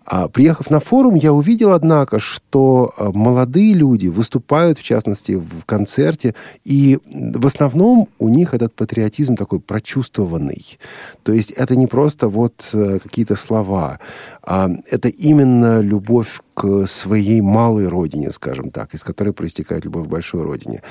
[0.05, 5.65] А приехав на форум, я увидел, однако, что э, молодые люди выступают, в частности, в
[5.65, 10.77] концерте, и в основном у них этот патриотизм такой прочувствованный.
[11.23, 13.99] То есть это не просто вот э, какие-то слова,
[14.43, 20.09] а это именно любовь к своей малой родине, скажем так, из которой проистекает любовь к
[20.09, 20.81] большой родине.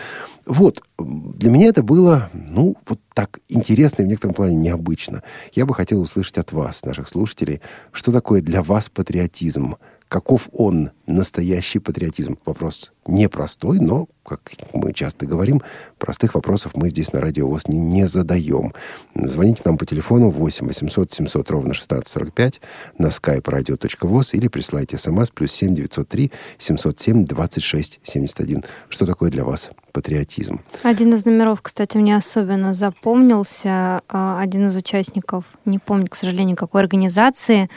[0.46, 5.22] Вот, для меня это было, ну, вот так интересно и в некотором плане необычно.
[5.52, 7.60] Я бы хотел услышать от вас, наших слушателей,
[7.92, 9.76] что такое для вас патриотизм–
[10.14, 12.38] Каков он, настоящий патриотизм?
[12.46, 15.60] Вопрос непростой, но, как мы часто говорим,
[15.98, 18.74] простых вопросов мы здесь на радио ВОЗ не, не задаем.
[19.16, 22.60] Звоните нам по телефону 8 800 700 ровно 1645
[22.96, 28.64] на skype radio.voz или присылайте смс плюс 7 903 707 26 71.
[28.90, 30.60] Что такое для вас патриотизм?
[30.84, 34.02] Один из номеров, кстати, мне особенно запомнился.
[34.08, 37.68] А, один из участников, не помню, к сожалению, какой организации,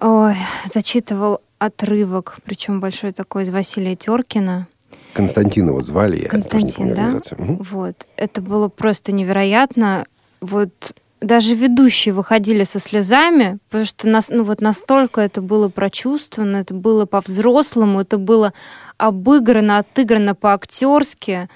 [0.00, 4.66] Ой, зачитывал отрывок, причем большой такой из Василия Теркина.
[5.12, 6.22] Константина вот звали.
[6.22, 7.08] Я Константин, да?
[7.08, 7.64] Угу.
[7.70, 8.06] Вот.
[8.16, 10.06] Это было просто невероятно.
[10.40, 16.58] Вот даже ведущие выходили со слезами, потому что нас, ну, вот настолько это было прочувствовано,
[16.58, 18.52] это было по-взрослому, это было
[18.96, 21.48] обыграно, отыграно по-актерски.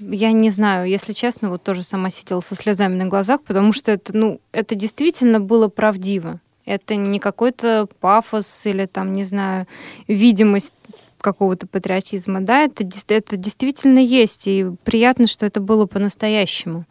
[0.00, 3.92] Я не знаю, если честно, вот тоже сама сидела со слезами на глазах, потому что
[3.92, 6.40] это, ну, это действительно было правдиво.
[6.64, 9.66] Это не какой-то пафос или там, не знаю,
[10.06, 10.74] видимость
[11.20, 16.84] какого-то патриотизма, да, это, это действительно есть, и приятно, что это было по-настоящему.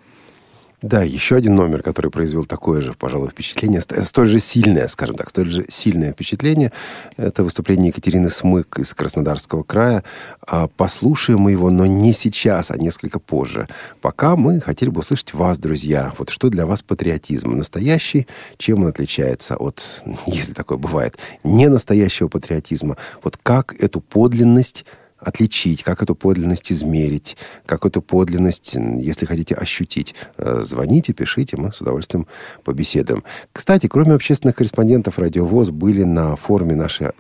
[0.82, 5.30] Да, еще один номер, который произвел такое же, пожалуй, впечатление, столь же сильное, скажем так,
[5.30, 6.72] столь же сильное впечатление,
[7.18, 10.04] это выступление Екатерины Смык из Краснодарского края.
[10.42, 13.68] А послушаем мы его, но не сейчас, а несколько позже.
[14.02, 16.14] Пока мы хотели бы услышать вас, друзья.
[16.18, 17.52] Вот что для вас патриотизм?
[17.52, 18.26] Настоящий?
[18.58, 22.98] Чем он отличается от, если такое бывает, не настоящего патриотизма?
[23.22, 24.84] Вот как эту подлинность
[25.22, 30.16] отличить, как эту подлинность измерить, как эту подлинность, если хотите, ощутить.
[30.38, 32.28] Э, звоните, пишите, мы с удовольствием
[32.64, 33.24] побеседуем.
[33.54, 37.14] Кстати, кроме общественных корреспондентов «Радиовоз» были на форуме наши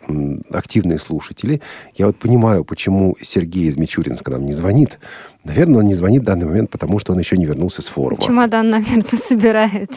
[0.49, 1.61] активные слушатели.
[1.95, 4.99] Я вот понимаю, почему Сергей из Мичуринска нам не звонит.
[5.43, 8.21] Наверное, он не звонит в данный момент, потому что он еще не вернулся с форума.
[8.21, 9.91] Чемодан, наверное, собирает.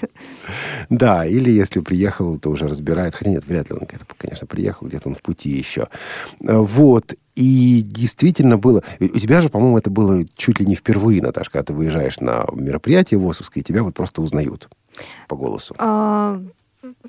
[0.89, 3.15] Да, или если приехал, то уже разбирает.
[3.15, 5.89] Хотя нет, вряд ли он, конечно, приехал, где-то он в пути еще.
[6.41, 7.15] Э, вот.
[7.35, 8.83] И действительно было...
[9.01, 12.47] У тебя же, по-моему, это было чуть ли не впервые, Наташа, когда ты выезжаешь на
[12.53, 14.69] мероприятие ВОСовское, и тебя вот просто узнают
[15.29, 15.75] по голосу.
[15.79, 16.41] А,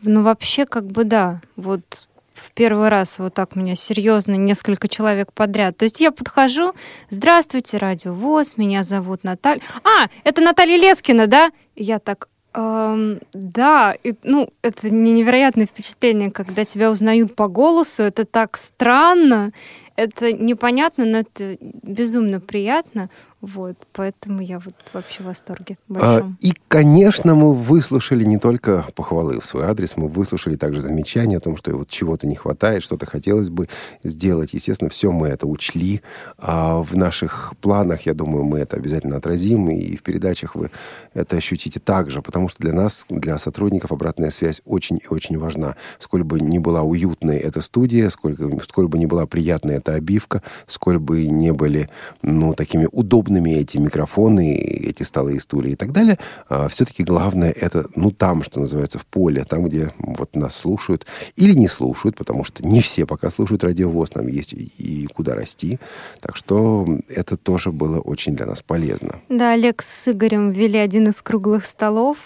[0.01, 1.41] ну, вообще, как бы да.
[1.55, 5.77] Вот в первый раз вот так меня серьезно несколько человек подряд.
[5.77, 6.73] То есть я подхожу,
[7.09, 9.61] здравствуйте, Радио ВОЗ, меня зовут Наталья.
[9.83, 11.51] А, это Наталья Лескина, да?
[11.75, 18.25] Я так, эм, да, и, ну, это невероятное впечатление, когда тебя узнают по голосу, это
[18.25, 19.49] так странно,
[19.95, 23.09] это непонятно, но это безумно приятно.
[23.45, 29.39] Вот, поэтому я вот вообще в восторге А, и, конечно, мы выслушали не только похвалы
[29.39, 33.05] в свой адрес, мы выслушали также замечания о том, что вот чего-то не хватает, что-то
[33.05, 33.69] хотелось бы
[34.03, 34.53] сделать.
[34.53, 36.01] Естественно, все мы это учли.
[36.39, 40.71] А в наших планах, я думаю, мы это обязательно отразим, и в передачах вы
[41.13, 45.75] это ощутите также, потому что для нас, для сотрудников, обратная связь очень и очень важна.
[45.99, 50.41] Сколь бы ни была уютной эта студия, сколько, сколь бы ни была приятная эта обивка,
[50.65, 51.91] сколь бы не были,
[52.23, 56.17] ну, такими удобными удобными эти микрофоны, эти столы и стулья и так далее,
[56.49, 61.05] а, все-таки главное это, ну, там, что называется, в поле, там, где вот нас слушают
[61.35, 65.79] или не слушают, потому что не все пока слушают радиовоз, нам есть и, куда расти.
[66.21, 69.15] Так что это тоже было очень для нас полезно.
[69.29, 72.17] Да, Олег с Игорем ввели один из круглых столов,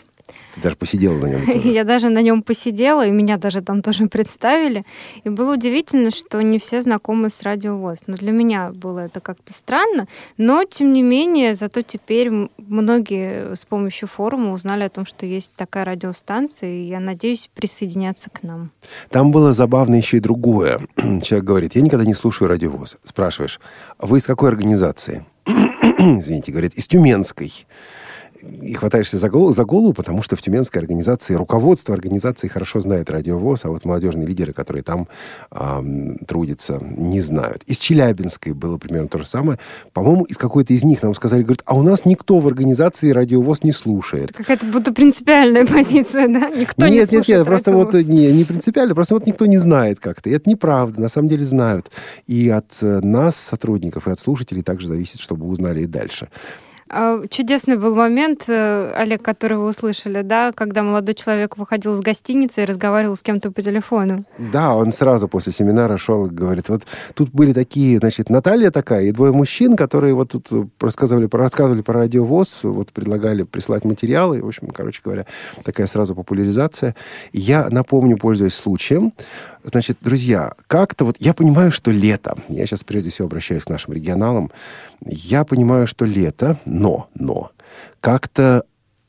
[0.59, 1.45] ты даже посидела на нем.
[1.45, 1.59] Тоже.
[1.69, 4.85] Я даже на нем посидела, и меня даже там тоже представили.
[5.23, 7.99] И было удивительно, что не все знакомы с Радио ВОЗ.
[8.07, 10.07] Но для меня было это как-то странно.
[10.37, 15.51] Но, тем не менее, зато теперь многие с помощью форума узнали о том, что есть
[15.55, 18.71] такая радиостанция, и я надеюсь присоединяться к нам.
[19.09, 20.81] Там было забавно еще и другое.
[21.23, 22.97] Человек говорит, я никогда не слушаю Радио ВОЗ.
[23.03, 23.59] Спрашиваешь,
[23.97, 25.25] вы из какой организации?
[25.45, 27.53] Извините, говорит, из Тюменской
[28.61, 33.09] и хватаешься за голову, за голову, потому что в Тюменской организации, руководство организации хорошо знает
[33.09, 35.07] радиовоз, а вот молодежные лидеры, которые там
[35.51, 37.63] э, трудятся, не знают.
[37.65, 39.59] Из Челябинской было примерно то же самое.
[39.93, 43.63] По-моему, из какой-то из них нам сказали, говорят, а у нас никто в организации радиовоз
[43.63, 44.33] не слушает.
[44.33, 46.49] Какая-то будто принципиальная позиция, да?
[46.49, 49.57] Никто нет, не слушает Нет, нет, просто вот не, не принципиально, просто вот никто не
[49.57, 50.29] знает как-то.
[50.29, 51.91] И это неправда, на самом деле знают.
[52.27, 56.29] И от э, нас, сотрудников, и от слушателей также зависит, чтобы узнали и дальше.
[56.89, 61.99] А, Чудесный был момент, э, Олег, который вы услышали, да, когда молодой человек выходил из
[61.99, 64.25] гостиницы и разговаривал с кем-то по телефону.
[64.39, 66.83] Да, он сразу после семинара шел и говорит, вот
[67.13, 70.47] тут были такие, значит, Наталья такая и двое мужчин, которые вот тут
[70.79, 75.27] рассказывали, про- рассказывали про радиовоз, вот предлагали прислать материалы, в общем, короче говоря,
[75.63, 76.95] такая сразу популяризация.
[77.33, 79.13] Я напомню, пользуясь случаем,
[79.63, 83.93] значит, друзья, как-то вот я понимаю, что лето, я сейчас прежде всего обращаюсь к нашим
[83.93, 84.51] регионалам,
[85.05, 87.51] я понимаю, что лето, но, но,
[88.01, 88.63] как-то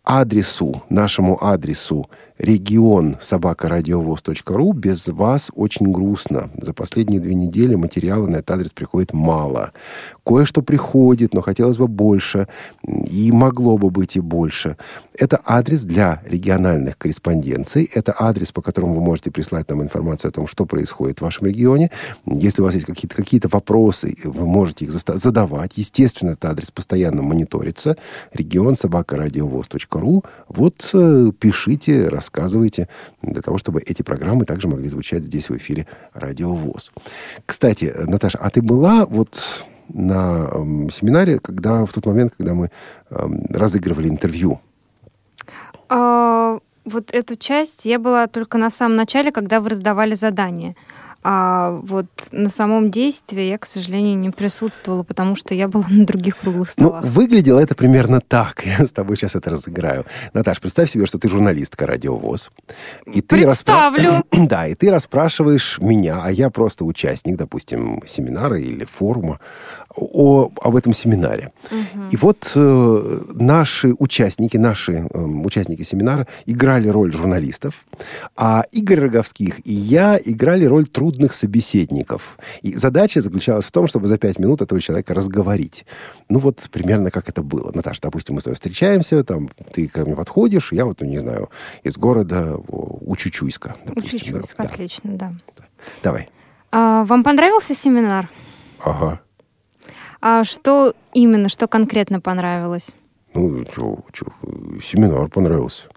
[0.05, 2.09] адресу, нашему адресу
[2.41, 6.51] регион собакарадиовоз.ру без вас очень грустно.
[6.61, 9.73] За последние две недели материала на этот адрес приходит мало.
[10.25, 12.49] Кое-что приходит, но хотелось бы больше,
[12.87, 14.77] и могло бы быть и больше.
[15.15, 17.91] Это адрес для региональных корреспонденций.
[17.95, 21.47] Это адрес, по которому вы можете прислать нам информацию о том, что происходит в вашем
[21.47, 21.91] регионе.
[22.25, 25.73] Если у вас есть какие-то какие вопросы, вы можете их задавать.
[25.77, 27.97] Естественно, этот адрес постоянно мониторится.
[28.33, 30.25] Регион собакарадиовоз.ру.
[30.49, 32.30] Вот э, пишите, рассказывайте,
[33.23, 36.93] для того, чтобы эти программы также могли звучать здесь в эфире Радио ВОЗ.
[37.47, 42.71] Кстати, Наташа, а ты была вот на эм, семинаре, когда в тот момент, когда мы
[43.11, 44.61] эм, разыгрывали интервью?
[45.89, 50.77] А, вот эту часть я была только на самом начале, когда вы раздавали задание.
[51.23, 56.07] А вот на самом действии я, к сожалению, не присутствовала, потому что я была на
[56.07, 57.05] других круглых Ну, столах.
[57.05, 58.65] выглядело это примерно так.
[58.79, 60.07] Я с тобой сейчас это разыграю.
[60.33, 62.51] Наташ, представь себе, что ты журналистка радиовоз.
[63.13, 64.25] И ты распра- Представлю.
[64.51, 69.39] Да, и ты расспрашиваешь меня, а я просто участник, допустим, семинара или форума
[70.01, 71.53] о, об этом семинаре.
[72.11, 77.87] И вот э, наши участники, наши эм, участники семинара играли роль журналистов,
[78.37, 82.39] а Игорь Роговских и я играли роль трудных собеседников.
[82.63, 85.85] И задача заключалась в том, чтобы за пять минут этого человека разговорить.
[86.29, 87.71] Ну вот примерно как это было.
[87.75, 91.19] Наташа, допустим, мы с тобой встречаемся, там ты ко мне подходишь, я вот, ну, не
[91.19, 91.51] знаю,
[91.83, 94.43] из города Учучуйска, допустим.
[94.57, 94.65] Да.
[94.65, 95.33] отлично, да.
[96.03, 96.29] Давай.
[96.73, 98.29] А, вам понравился семинар?
[98.83, 99.21] Ага.
[100.21, 102.95] А что именно, что конкретно понравилось?
[103.33, 104.27] Ну, чё, чё,
[104.83, 105.89] семинар понравился.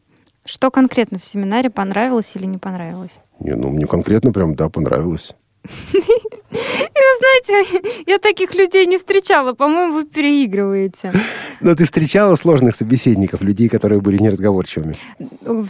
[0.45, 3.19] Что конкретно в семинаре понравилось или не понравилось?
[3.39, 5.34] Не, ну, мне конкретно прям, да, понравилось.
[5.63, 9.53] И вы знаете, я таких людей не встречала.
[9.53, 11.13] По-моему, вы переигрываете.
[11.61, 14.97] Но ты встречала сложных собеседников, людей, которые были неразговорчивыми?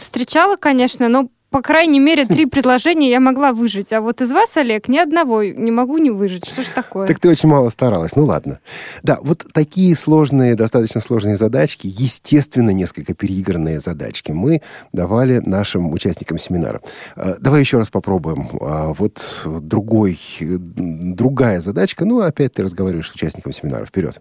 [0.00, 3.92] Встречала, конечно, но, по крайней мере, три предложения я могла выжить.
[3.92, 6.48] А вот из вас, Олег, ни одного не могу не выжить.
[6.48, 7.06] Что ж такое?
[7.06, 8.16] Так ты очень мало старалась.
[8.16, 8.58] Ну ладно.
[9.04, 16.38] Да, вот такие сложные, достаточно сложные задачки, естественно, несколько переигранные задачки мы давали нашим участникам
[16.38, 16.80] семинара.
[17.14, 18.48] Э, Давай еще раз попробуем.
[18.60, 22.04] А, Вот другой, э, другая задачка.
[22.04, 23.86] Ну, опять ты разговариваешь с участником семинара.
[23.86, 24.20] Вперед.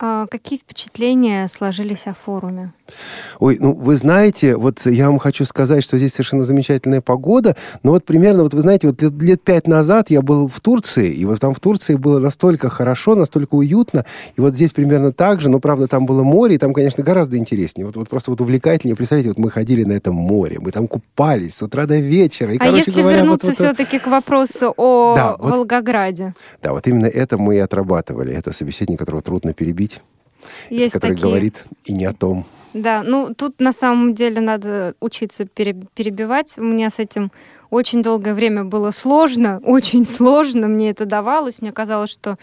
[0.00, 2.72] А какие впечатления сложились о форуме?
[3.40, 7.90] Ой, ну вы знаете, вот я вам хочу сказать, что здесь совершенно замечательная погода, но
[7.90, 11.24] вот примерно, вот вы знаете, вот лет, лет пять назад я был в Турции, и
[11.24, 14.04] вот там в Турции было настолько хорошо, настолько уютно,
[14.36, 17.36] и вот здесь примерно так же, но правда там было море, и там, конечно, гораздо
[17.36, 18.94] интереснее, вот, вот просто вот увлекательнее.
[18.96, 22.56] Представляете, вот мы ходили на этом море, мы там купались с утра до вечера, и,
[22.56, 26.34] а короче если говоря, вот- вернуться вот- все-таки к вопросу о Да, вот- Волгограде?
[26.62, 28.32] да, вот именно это мы и отрабатывали.
[28.32, 29.87] Это собеседник, которого трудно перебить,
[30.70, 31.22] Есть который такие.
[31.22, 32.44] говорит и не о том.
[32.74, 36.58] Да, ну тут на самом деле надо учиться пере- перебивать.
[36.58, 37.32] У меня с этим
[37.70, 41.60] очень долгое время было сложно, очень сложно мне это давалось.
[41.60, 42.38] Мне казалось, что,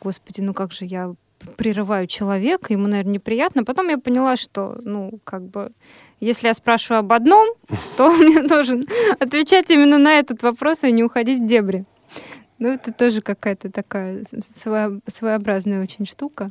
[0.00, 1.14] господи, ну как же я
[1.56, 3.64] прерываю человека, ему, наверное, неприятно.
[3.64, 5.72] Потом я поняла, что, ну, как бы,
[6.20, 7.48] если я спрашиваю об одном,
[7.96, 8.86] то он мне должен
[9.18, 11.84] отвечать именно на этот вопрос и не уходить в дебри.
[12.58, 14.22] Ну, это тоже какая-то такая
[15.06, 16.50] своеобразная очень штука.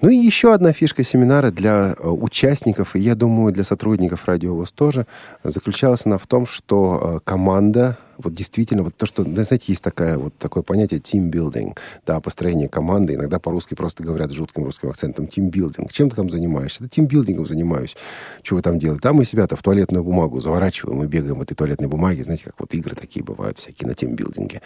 [0.00, 4.54] Ну и еще одна фишка семинара для э, участников, и я думаю, для сотрудников Радио
[4.54, 5.06] ВОЗ тоже,
[5.42, 10.18] заключалась она в том, что э, команда, вот действительно, вот то, что, знаете, есть такая,
[10.18, 15.26] вот такое понятие team-building, да, построение команды, иногда по-русски просто говорят с жутким русским акцентом,
[15.26, 15.88] team-building.
[15.92, 16.84] Чем ты там занимаешься?
[16.84, 17.96] Да team-building занимаюсь.
[18.42, 19.02] Что вы там делаете?
[19.02, 22.54] Там мы себя-то в туалетную бумагу заворачиваем и бегаем в этой туалетной бумаге, знаете, как
[22.58, 24.62] вот игры такие бывают всякие на тимбилдинге.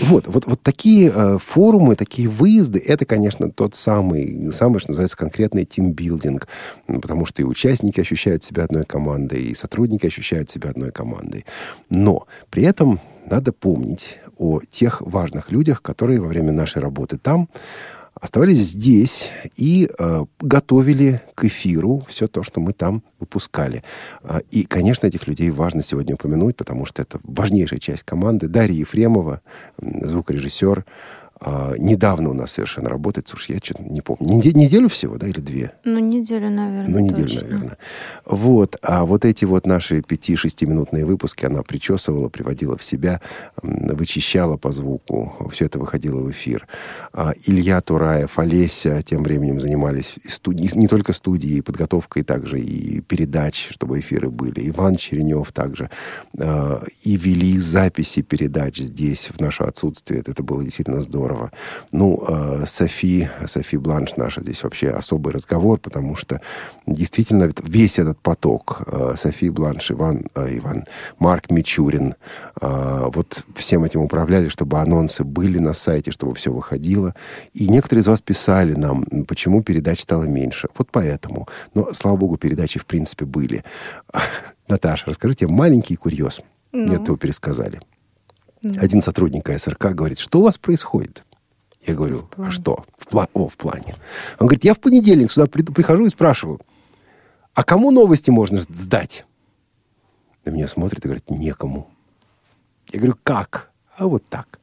[0.00, 5.16] Вот, вот, вот такие э, форумы, такие выезды, это, конечно, тот самый, самый, что называется,
[5.16, 6.46] конкретный тимбилдинг,
[6.88, 11.44] М, потому что и участники ощущают себя одной командой, и сотрудники ощущают себя одной командой.
[11.90, 12.95] Но при этом
[13.26, 17.48] надо помнить о тех важных людях, которые во время нашей работы там
[18.14, 23.82] оставались здесь и э, готовили к эфиру все то, что мы там выпускали.
[24.22, 28.48] А, и, конечно, этих людей важно сегодня упомянуть, потому что это важнейшая часть команды.
[28.48, 29.42] Дарья Ефремова,
[29.78, 30.86] звукорежиссер,
[31.38, 35.26] А, недавно у нас совершенно работает, слушай, я что-то не помню, неде- неделю всего, да,
[35.28, 35.72] или две?
[35.84, 37.42] Ну, неделю, наверное, Ну, неделю, точно.
[37.42, 37.78] наверное.
[38.24, 38.76] Вот.
[38.80, 43.20] А вот эти вот наши 5-6-минутные выпуски она причесывала, приводила в себя,
[43.62, 45.34] вычищала по звуку.
[45.52, 46.66] Все это выходило в эфир.
[47.12, 53.00] А Илья Тураев, Олеся тем временем занимались и студи- не только студией, подготовкой также и
[53.02, 54.68] передач, чтобы эфиры были.
[54.70, 55.90] Иван Черенев также.
[56.38, 60.22] а, И вели записи передач здесь в наше отсутствие.
[60.26, 61.25] Это было действительно здорово.
[61.92, 66.40] Ну, а, Софи, Софи Бланш наша здесь вообще особый разговор, потому что
[66.86, 70.84] действительно весь этот поток э, Софи Бланш, Иван, э, Иван,
[71.18, 72.14] Марк Мичурин,
[72.60, 77.14] э, вот всем этим управляли, чтобы анонсы были на сайте, чтобы все выходило.
[77.54, 80.68] И некоторые из вас писали нам, почему передач стало меньше.
[80.76, 81.48] Вот поэтому.
[81.74, 83.64] Но, слава богу, передачи в принципе были.
[84.68, 86.40] Наташа, расскажите маленький курьез.
[86.72, 86.86] Ну.
[86.86, 87.80] Мне этого пересказали.
[88.76, 91.24] Один сотрудник АСРК говорит, что у вас происходит?
[91.82, 92.84] Я говорю, а что?
[92.98, 93.94] В пла- О, в плане.
[94.38, 96.60] Он говорит, я в понедельник сюда приду- прихожу и спрашиваю,
[97.54, 99.24] а кому новости можно сдать?
[100.44, 101.88] На меня смотрит и говорит, некому.
[102.90, 103.70] Я говорю, как?
[103.96, 104.60] А вот так.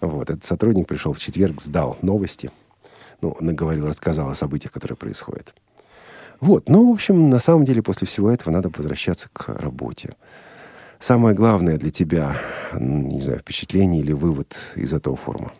[0.00, 2.50] Вот, этот сотрудник пришел в четверг, сдал новости.
[3.20, 5.54] Ну, наговорил, рассказал о событиях, которые происходят.
[6.40, 10.14] Вот, ну, в общем, на самом деле, после всего этого надо возвращаться к работе.
[11.04, 12.34] Самое главное для тебя,
[12.72, 15.52] не знаю, впечатление или вывод из этого форума?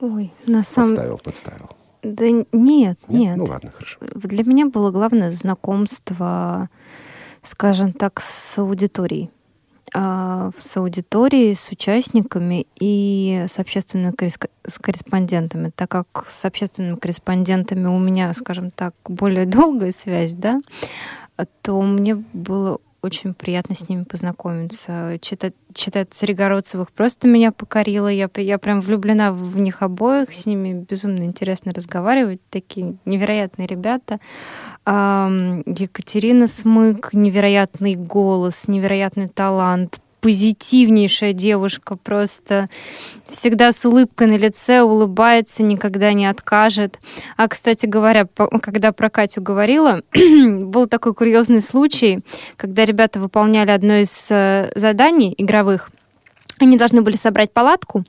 [0.00, 0.90] Ой, на самом...
[0.90, 1.70] Подставил, подставил.
[2.02, 3.36] Да н- нет, нет.
[3.36, 3.98] Ну ладно, хорошо.
[4.00, 6.68] Для меня было главное знакомство,
[7.44, 9.30] скажем так, с аудиторией.
[9.94, 14.12] А, С аудиторией, с участниками и с общественными
[14.66, 15.70] с корреспондентами.
[15.76, 20.60] Так как с общественными корреспондентами у меня, скажем так, более долгая связь, да,
[21.60, 25.18] то мне было очень приятно с ними познакомиться.
[25.20, 28.08] Читать, читать Царегородцевых просто меня покорило.
[28.08, 30.34] Я, я прям влюблена в них обоих.
[30.34, 32.40] С ними безумно интересно разговаривать.
[32.48, 34.20] Такие невероятные ребята.
[34.84, 42.70] Екатерина Смык, невероятный голос, невероятный талант, позитивнейшая девушка, просто
[43.28, 47.00] всегда с улыбкой на лице, улыбается, никогда не откажет.
[47.36, 48.26] А, кстати говоря,
[48.62, 52.20] когда про Катю говорила, был такой курьезный случай,
[52.56, 55.90] когда ребята выполняли одно из э, заданий игровых.
[56.60, 58.04] Они должны были собрать палатку,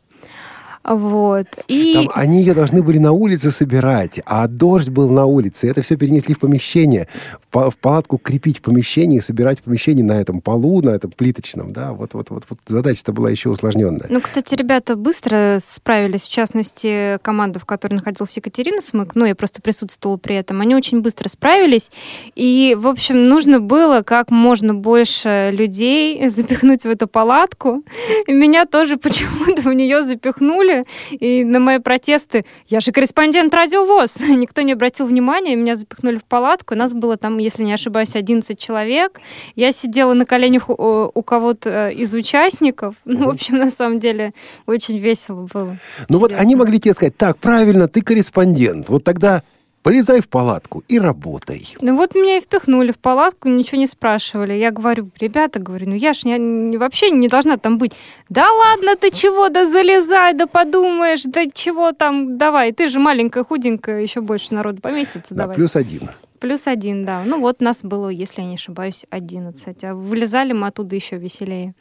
[0.83, 1.93] вот, и...
[1.93, 5.69] Там они ее должны были на улице собирать, а дождь был на улице.
[5.69, 7.07] Это все перенесли в помещение,
[7.41, 11.11] в па- в палатку крепить в помещении, собирать в помещении на этом полу, на этом
[11.11, 11.71] плиточном.
[11.71, 14.07] Да, вот, вот, вот, вот задача-то была еще усложненная.
[14.09, 19.35] Ну, кстати, ребята быстро справились, в частности, команда, в которой находилась Екатерина Смык, ну, я
[19.35, 21.91] просто присутствовала при этом, они очень быстро справились,
[22.35, 27.83] и, в общем, нужно было как можно больше людей запихнуть в эту палатку,
[28.27, 30.72] и меня тоже почему-то в нее запихнули,
[31.11, 36.17] и на мои протесты, я же корреспондент Радио ВОЗ, никто не обратил внимания, меня запихнули
[36.17, 39.19] в палатку, и нас было там, если не ошибаюсь, 11 человек,
[39.55, 42.95] я сидела на коленях у, у кого-то из участников.
[43.05, 44.33] Ну, в общем, на самом деле,
[44.65, 45.77] очень весело было.
[46.09, 48.89] Ну вот они могли тебе сказать, так, правильно, ты корреспондент.
[48.89, 49.43] Вот тогда
[49.83, 51.67] полезай в палатку и работай.
[51.81, 54.53] Ну вот меня и впихнули в палатку, ничего не спрашивали.
[54.53, 57.93] Я говорю, ребята, говорю, ну я ж не, не- вообще не должна там быть.
[58.29, 63.43] Да ладно, ты чего, да залезай, да подумаешь, да чего там, давай, ты же маленькая,
[63.43, 65.55] худенькая, еще больше народу поместится, Да, давай.
[65.55, 66.09] плюс один.
[66.39, 67.21] Плюс один, да.
[67.25, 69.83] Ну вот нас было, если я не ошибаюсь, 11.
[69.85, 71.73] А вылезали мы оттуда еще веселее.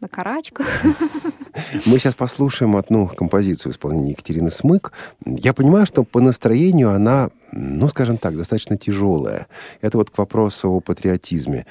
[0.00, 0.66] На карачках.
[1.86, 4.92] Мы сейчас послушаем одну композицию исполнения Екатерины Смык.
[5.24, 9.46] Я понимаю, что по настроению она, ну, скажем так, достаточно тяжелая.
[9.80, 11.64] Это вот к вопросу о патриотизме.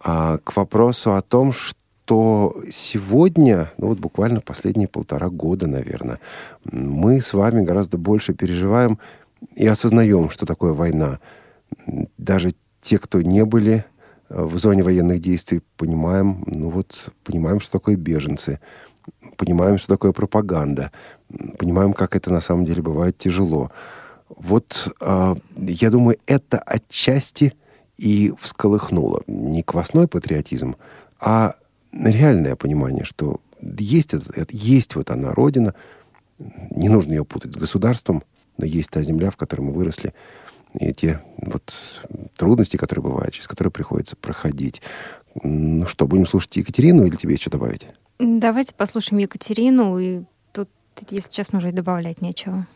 [0.00, 6.18] А к вопросу о том, что сегодня, ну вот буквально последние полтора года, наверное,
[6.64, 8.98] мы с вами гораздо больше переживаем
[9.54, 11.18] и осознаем, что такое война.
[12.16, 13.84] Даже те, кто не были
[14.28, 18.60] в зоне военных действий, понимаем, ну вот, понимаем, что такое беженцы,
[19.36, 20.90] понимаем, что такое пропаганда,
[21.58, 23.70] понимаем, как это на самом деле бывает тяжело.
[24.28, 27.54] Вот а, я думаю, это отчасти
[27.96, 30.76] и всколыхнуло не квасной патриотизм,
[31.20, 31.54] а
[31.92, 35.74] реальное понимание, что есть, это- есть вот она, Родина,
[36.70, 38.22] не нужно ее путать с государством,
[38.58, 40.12] но есть та земля, в которой мы выросли,
[40.78, 42.02] и те вот
[42.36, 44.82] трудности, которые бывают, через которые приходится проходить.
[45.42, 47.86] Ну что, будем слушать Екатерину или тебе еще добавить?
[48.18, 50.22] Давайте послушаем Екатерину, и
[50.52, 50.70] тут,
[51.10, 52.66] если честно, уже и добавлять нечего.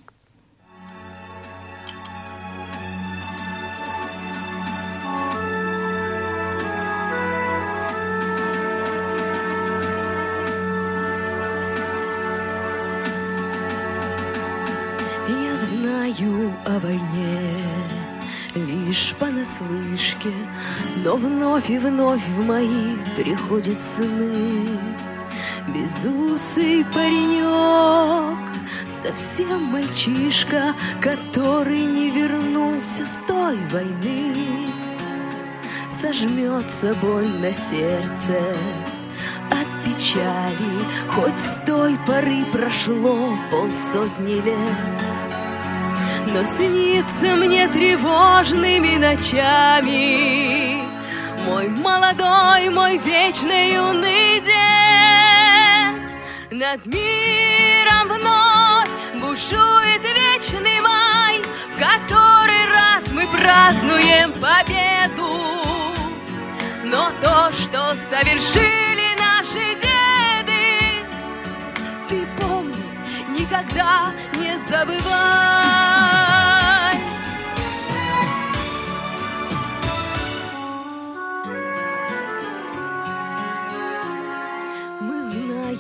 [15.28, 17.49] Я знаю о войне
[18.90, 20.32] лишь понаслышке,
[21.04, 24.66] но вновь и вновь в мои приходят сны.
[25.68, 28.50] Безусый паренек,
[28.88, 34.34] совсем мальчишка, который не вернулся с той войны.
[35.88, 38.56] Сожмется боль на сердце
[39.52, 40.74] от печали,
[41.10, 45.19] хоть с той поры прошло полсотни лет.
[46.32, 50.80] Но снится мне тревожными ночами.
[51.44, 56.00] Мой молодой, мой вечный юный дед
[56.52, 61.42] Над миром вновь бушует вечный май
[61.74, 65.32] В который раз мы празднуем победу.
[66.84, 71.04] Но то, что совершили наши деды
[72.06, 75.89] Ты помни, никогда не забывай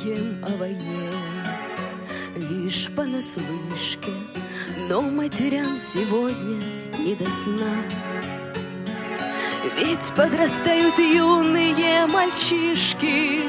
[0.00, 1.10] знаем о войне
[2.36, 4.12] лишь понаслышке,
[4.88, 6.62] но матерям сегодня
[6.98, 7.82] не до сна.
[9.76, 13.42] Ведь подрастают юные мальчишки,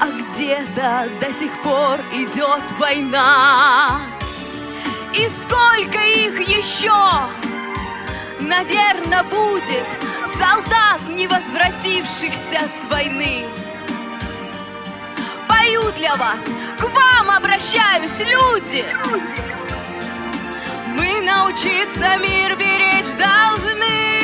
[0.00, 4.02] а где-то до сих пор идет война.
[5.14, 6.92] И сколько их еще,
[8.40, 9.86] наверное, будет
[10.38, 13.63] солдат, не возвратившихся с войны.
[15.64, 16.40] Пою для вас,
[16.78, 18.84] к вам обращаюсь, люди.
[20.88, 24.20] Мы научиться мир беречь должны.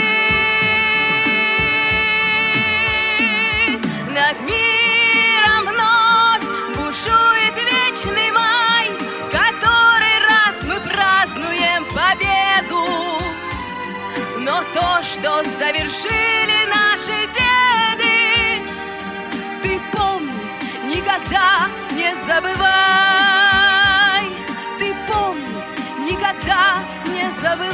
[4.11, 6.45] Над миром вновь
[6.77, 8.91] бушует вечный май,
[9.25, 12.85] в который раз мы празднуем победу.
[14.41, 16.40] Но то, что совершили
[22.01, 22.65] не забывай.
[24.79, 25.63] Ты помни,
[26.11, 27.69] никогда не забывай.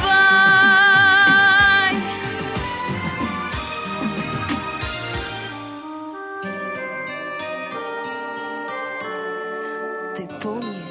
[10.15, 10.83] Ты помни,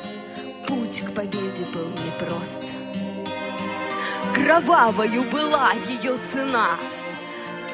[0.67, 2.63] путь к победе был непрост.
[4.35, 6.69] Кровавою была ее цена.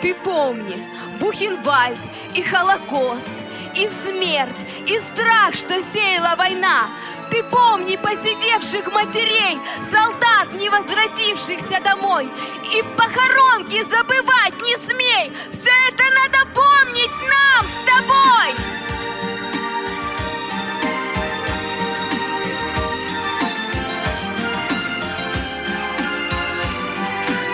[0.00, 0.82] Ты помни,
[1.20, 2.00] Бухенвальд
[2.34, 3.44] и Холокост,
[3.82, 6.86] и смерть, и страх, что сеяла война.
[7.30, 9.58] Ты помни посидевших матерей,
[9.90, 12.28] солдат, не возвратившихся домой.
[12.72, 15.32] И похоронки забывать не смей.
[15.50, 18.54] Все это надо помнить нам с тобой.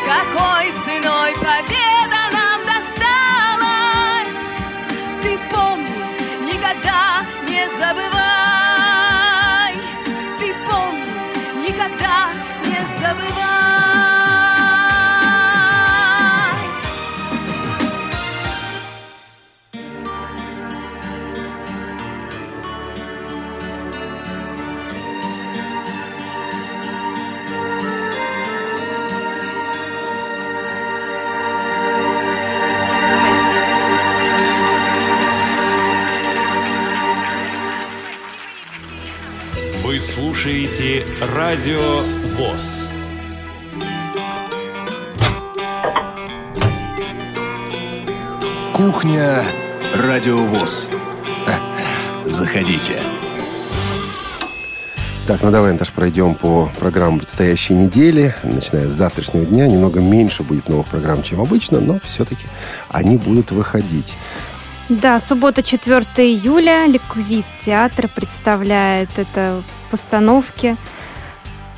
[0.07, 2.48] Какой ценой победа нам
[7.59, 9.73] не забывай.
[10.39, 12.31] Ты помни, никогда
[12.65, 13.58] не забывай.
[40.39, 42.03] Слушаете Радио
[42.37, 42.89] ВОЗ.
[48.73, 49.43] Кухня
[49.97, 50.91] Радиовоз.
[52.25, 52.93] Заходите.
[55.27, 58.35] Так, ну давай, Наташ, пройдем по программам предстоящей недели.
[58.45, 59.67] Начиная с завтрашнего дня.
[59.67, 62.47] Немного меньше будет новых программ, чем обычно, но все-таки
[62.89, 64.15] они будут выходить.
[64.89, 66.87] Да, суббота, 4 июля.
[66.87, 70.77] Ликвид театр представляет это в постановке.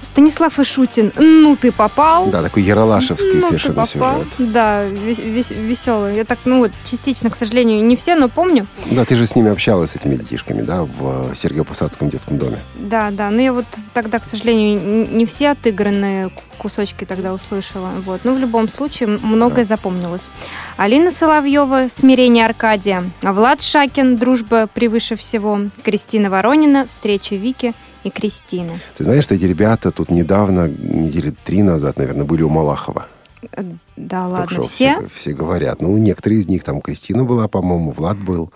[0.00, 2.26] Станислав Ишутин, ну ты попал.
[2.26, 4.28] Да, такой яралашевский ну, совершенно сюжет.
[4.38, 6.16] Да, веселый.
[6.16, 8.66] Я так, ну вот, частично, к сожалению, не все, но помню.
[8.86, 12.58] Да, ты же с ними общалась, с этими детишками, да, в Сергиево-Посадском детском доме.
[12.76, 13.30] Да, да.
[13.30, 17.90] Но я вот тогда, к сожалению, не все отыгранные кусочки тогда услышала.
[18.04, 18.20] Вот.
[18.24, 20.30] Но в любом случае многое запомнилось.
[20.76, 27.72] Алина Соловьева «Смирение Аркадия», Влад Шакин «Дружба превыше всего», Кристина Воронина «Встреча Вики»
[28.04, 28.80] и Кристины.
[28.96, 33.06] Ты знаешь, что эти ребята тут недавно, недели три назад, наверное, были у Малахова.
[33.52, 33.62] Э,
[33.96, 35.02] Да, ладно, все?
[35.14, 35.80] все говорят.
[35.82, 38.52] Ну, некоторые из них, там Кристина была, по-моему, Влад был.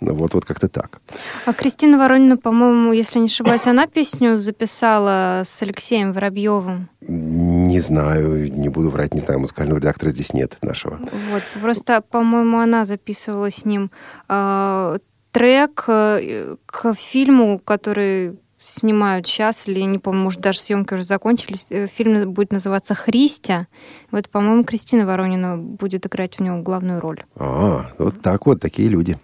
[0.00, 1.00] Ну, Вот, вот как-то так.
[1.46, 6.88] А Кристина Воронина, по-моему, если не ошибаюсь, она песню записала с Алексеем Воробьевым.
[7.00, 10.98] Не знаю, не буду врать, не знаю, музыкального редактора здесь нет нашего.
[11.32, 13.90] Вот, просто, по-моему, она записывала с ним
[14.28, 14.98] э,
[15.32, 21.66] трек э, к фильму, который снимают сейчас, или, не помню, может, даже съемки уже закончились.
[21.70, 23.66] Э, Фильм будет называться «Христя».
[24.10, 27.22] Вот, по-моему, Кристина Воронина будет играть в нем главную роль.
[27.36, 29.18] А, вот так вот, такие люди.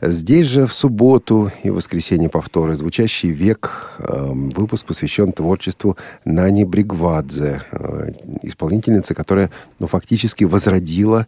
[0.00, 3.96] Здесь же в субботу и воскресенье повторы «Звучащий век».
[3.98, 8.10] эм, Выпуск посвящен творчеству Нани Бригвадзе, э,
[8.42, 11.26] исполнительницы, которая ну, фактически возродила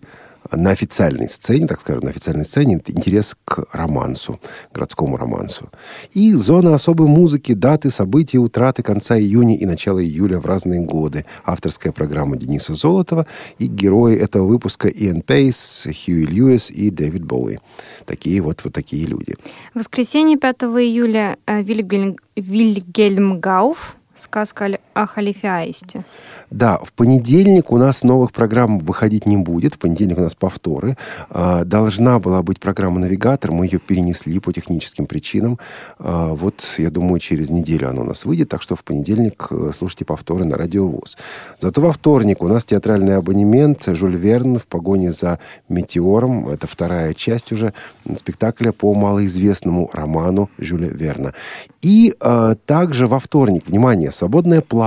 [0.51, 4.41] на официальной сцене, так скажем, на официальной сцене интерес к романсу,
[4.73, 5.71] городскому романсу.
[6.13, 11.25] И зона особой музыки, даты, события, утраты конца июня и начала июля в разные годы.
[11.45, 13.27] Авторская программа Дениса Золотова
[13.59, 17.59] и герои этого выпуска Иэн Пейс, Хьюи Льюис и Дэвид Боуи.
[18.05, 19.35] Такие вот, вот такие люди.
[19.75, 26.05] В воскресенье 5 июля э, Вильгельм, Вильгельм Гауф «Сказка о- о халифе Аисте».
[26.51, 29.75] Да, в понедельник у нас новых программ выходить не будет.
[29.75, 30.97] В понедельник у нас повторы.
[31.31, 33.51] А, Должна была быть программа «Навигатор».
[33.51, 35.59] Мы ее перенесли по техническим причинам.
[35.99, 38.51] А, Вот, я думаю, через неделю она у нас выйдет.
[38.51, 41.17] Так что в понедельник э, слушайте повторы на Радио ВОЗ.
[41.59, 45.39] Зато во вторник у нас театральный абонемент «Жюль Верн в погоне за
[45.69, 46.49] метеором».
[46.49, 47.73] Это вторая часть уже
[48.17, 51.33] спектакля по малоизвестному роману Жюля Верна.
[51.83, 54.84] И а, также во вторник, внимание, свободное плавание.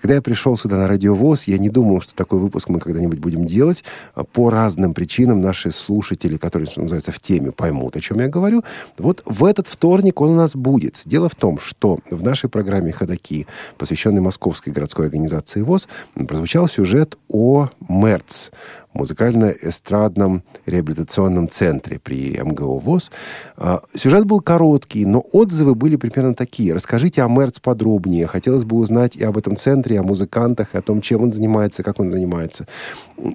[0.00, 3.46] Когда я пришел сюда на радиовоз, я не думал, что такой выпуск мы когда-нибудь будем
[3.46, 3.84] делать.
[4.14, 8.28] А По разным причинам наши слушатели, которые, что называется, в теме, поймут, о чем я
[8.28, 8.64] говорю.
[8.98, 11.02] Вот в этот вторник он у нас будет.
[11.04, 13.46] Дело в том, что в нашей программе «Ходоки»,
[13.78, 15.88] посвященной Московской городской организации ВОЗ,
[16.26, 18.50] прозвучал сюжет о МЭРЦ,
[18.96, 23.10] музыкально-эстрадном реабилитационном центре при МГО ВОЗ.
[23.56, 26.74] А, Сюжет был короткий, но отзывы были примерно такие.
[26.74, 28.26] Расскажите о МЭРЦ подробнее.
[28.26, 31.32] Хотелось бы узнать и об этом центре, и о музыкантах, и о том, чем он
[31.32, 32.66] занимается, как он занимается.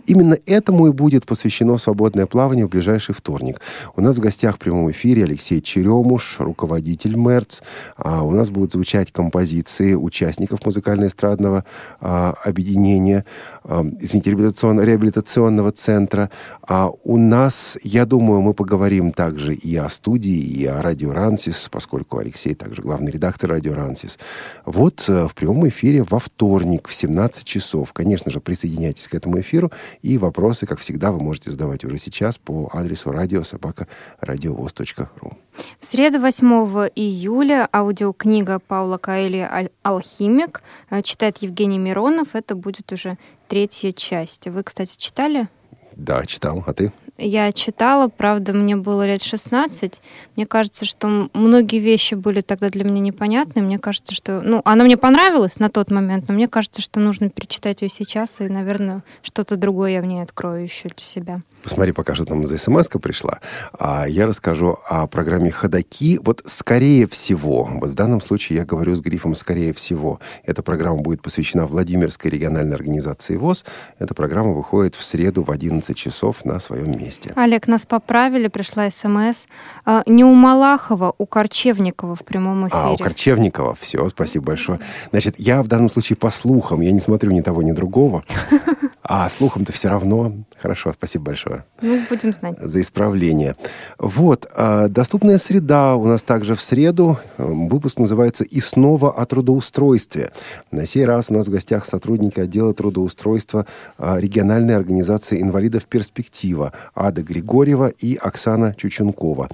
[0.05, 3.61] Именно этому и будет посвящено свободное плавание в ближайший вторник.
[3.95, 7.63] У нас в гостях в прямом эфире Алексей Черемуш, руководитель МЭРЦ.
[7.97, 11.65] А у нас будут звучать композиции участников музыкально-эстрадного
[11.99, 13.25] а, объединения,
[13.63, 16.29] извините, реабилитацион- реабилитационного центра.
[16.61, 21.69] А у нас, я думаю, мы поговорим также и о студии, и о радио Рансис,
[21.69, 24.17] поскольку Алексей также главный редактор радио Рансис.
[24.65, 27.93] Вот э, в прямом эфире во вторник в 17 часов.
[27.93, 29.71] Конечно же, присоединяйтесь к этому эфиру.
[30.01, 35.33] И вопросы, как всегда, вы можете задавать уже сейчас по адресу радиособака.радиовоз.ру.
[35.79, 36.47] В среду 8
[36.95, 42.29] июля аудиокнига Паула Каэли «Аль- «Алхимик» э, читает Евгений Миронов.
[42.33, 43.17] Это будет уже
[43.51, 44.47] третья часть.
[44.47, 45.49] Вы, кстати, читали?
[45.97, 46.63] Да, читал.
[46.65, 46.93] А ты?
[47.17, 50.01] Я читала, правда, мне было лет 16.
[50.37, 53.61] Мне кажется, что многие вещи были тогда для меня непонятны.
[53.61, 54.39] Мне кажется, что...
[54.41, 58.39] Ну, она мне понравилась на тот момент, но мне кажется, что нужно перечитать ее сейчас,
[58.39, 61.41] и, наверное, что-то другое я в ней открою еще для себя.
[61.63, 63.39] Посмотри, пока что там за смс пришла.
[63.77, 66.19] А я расскажу о программе «Ходоки».
[66.23, 70.19] Вот скорее всего, вот в данном случае я говорю с грифом «скорее всего».
[70.43, 73.65] Эта программа будет посвящена Владимирской региональной организации ВОЗ.
[73.99, 77.31] Эта программа выходит в среду в 11 часов на своем месте.
[77.35, 79.45] Олег, нас поправили, пришла смс.
[79.85, 82.81] А, Не у Малахова, у Корчевникова в прямом эфире.
[82.81, 83.75] А, у Корчевникова.
[83.75, 84.79] Все, спасибо большое.
[85.11, 86.81] Значит, я в данном случае по слухам.
[86.81, 88.23] Я не смотрю ни того, ни другого.
[89.13, 90.31] А слухам-то все равно.
[90.57, 92.55] Хорошо, спасибо большое Ну, будем знать.
[92.61, 93.57] за исправление.
[93.97, 97.17] Вот, а, доступная среда у нас также в среду.
[97.37, 100.31] Выпуск называется «И снова о трудоустройстве».
[100.71, 103.65] На сей раз у нас в гостях сотрудники отдела трудоустройства
[103.97, 109.49] а, региональной организации инвалидов «Перспектива» Ада Григорьева и Оксана Чучункова.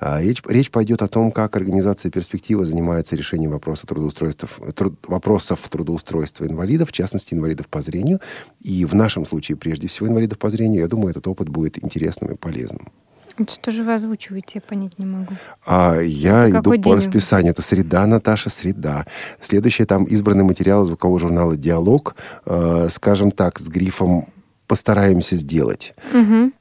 [0.00, 5.60] А, Речь, речь пойдет о том, как организация «Перспектива» занимается решением вопроса трудоустройства, труд- вопросов
[5.68, 8.18] трудоустройства инвалидов, в частности, инвалидов по зрению.
[8.60, 12.32] И в нашем случае, прежде всего, инвалидов по зрению, я думаю, этот опыт будет интересным
[12.32, 12.88] и полезным.
[13.38, 15.34] Это что же вы озвучиваете, я понять не могу.
[15.64, 16.94] А я Это иду по день?
[16.94, 17.52] расписанию.
[17.52, 19.06] Это среда, Наташа, среда.
[19.40, 24.26] Следующее там избранный материал звукового журнала «Диалог», э, скажем так, с грифом
[24.66, 25.94] «Постараемся сделать».
[26.12, 26.52] Мгм.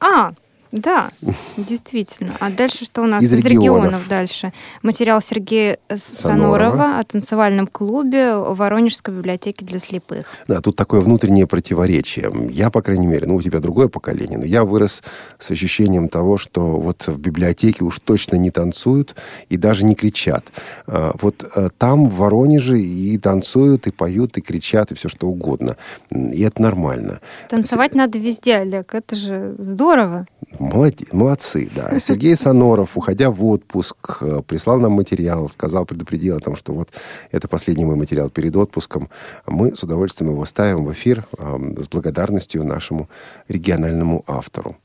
[0.00, 0.32] А,
[0.72, 1.10] да,
[1.56, 2.32] действительно.
[2.40, 3.22] А дальше что у нас?
[3.22, 3.84] Из Из, регионов.
[3.84, 4.52] регионов дальше.
[4.82, 6.70] Материал Сергея С- Санорова.
[6.72, 10.26] Санорова о танцевальном клубе Воронежской библиотеке для слепых.
[10.48, 12.32] Да, тут такое внутреннее противоречие.
[12.50, 15.02] Я, по крайней мере, ну, у тебя другое поколение, но я вырос
[15.38, 19.14] с ощущением того, что вот в библиотеке уж точно не танцуют
[19.50, 20.46] и даже не кричат.
[20.86, 25.26] А, Вот э, там, в Воронеже, и танцуют, и поют, и кричат, и все что
[25.28, 25.76] угодно.
[26.10, 27.20] И это нормально.
[27.50, 28.94] Танцевать надо везде, Олег.
[28.94, 30.26] Это же здорово.
[30.62, 31.98] Молоде- молодцы, да.
[32.00, 36.90] Сергей Соноров, уходя в отпуск, э, прислал нам материал, сказал, предупредил о том, что вот
[37.30, 39.08] это последний мой материал перед отпуском.
[39.46, 43.08] Мы с удовольствием его ставим в эфир э, с благодарностью нашему
[43.48, 44.76] региональному автору.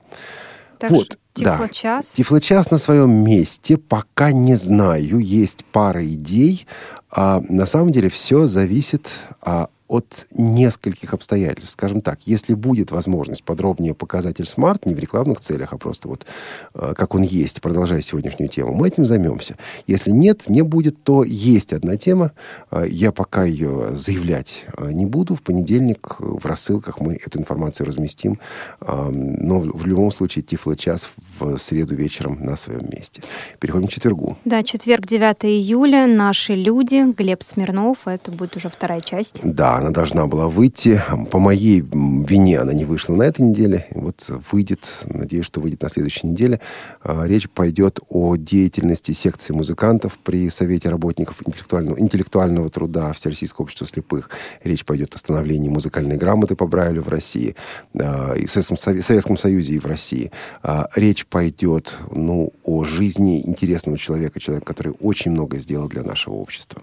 [0.79, 1.53] Так вот, что да.
[1.53, 2.07] Тифлочас.
[2.13, 6.65] Тифлочас на своем месте, пока не знаю, есть пара идей.
[7.11, 9.11] А на самом деле все зависит
[9.41, 11.71] а, от нескольких обстоятельств.
[11.73, 16.25] Скажем так, если будет возможность подробнее показатель смарт, не в рекламных целях, а просто вот
[16.73, 19.55] э, как он есть, продолжая сегодняшнюю тему, мы этим займемся.
[19.87, 22.31] Если нет, не будет, то есть одна тема.
[22.71, 25.35] Э, Я пока ее заявлять э, не буду.
[25.35, 28.39] В понедельник э, в рассылках мы эту информацию разместим.
[28.81, 31.09] Э, Но в в любом случае Тифло-час
[31.39, 33.21] в среду вечером на своем месте.
[33.59, 34.37] Переходим к четвергу.
[34.43, 36.07] Да, четверг, 9 июля.
[36.07, 37.13] Наши люди.
[37.13, 37.99] Глеб Смирнов.
[38.05, 39.39] Это будет уже вторая часть.
[39.43, 41.01] Да, она должна была выйти.
[41.31, 43.85] По моей вине она не вышла на этой неделе.
[43.91, 46.59] Вот выйдет, надеюсь, что выйдет на следующей неделе.
[47.01, 53.87] А, Речь пойдет о деятельности секции музыкантов при Совете работников интеллектуального, интеллектуального труда Всероссийского общества
[53.87, 54.29] слепых.
[54.63, 57.55] Речь пойдет о становлении музыкальной грамоты по Брайлю в России,
[57.99, 60.31] а, и в Советском, Сове- Советском Союзе, и в России.
[60.63, 66.35] А, Речь пойдет ну, о жизни интересного человека, человека, который очень много сделал для нашего
[66.35, 66.81] общества.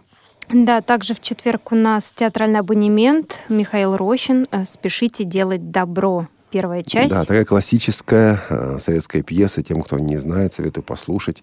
[0.50, 3.40] Да, также в четверг у нас театральный абонемент.
[3.48, 4.46] Михаил Рощин.
[4.50, 6.28] э, «Спешите делать добро».
[6.50, 7.12] Первая часть.
[7.12, 9.60] Да, такая классическая э, советская пьеса.
[9.64, 11.42] Тем, кто не знает, советую послушать.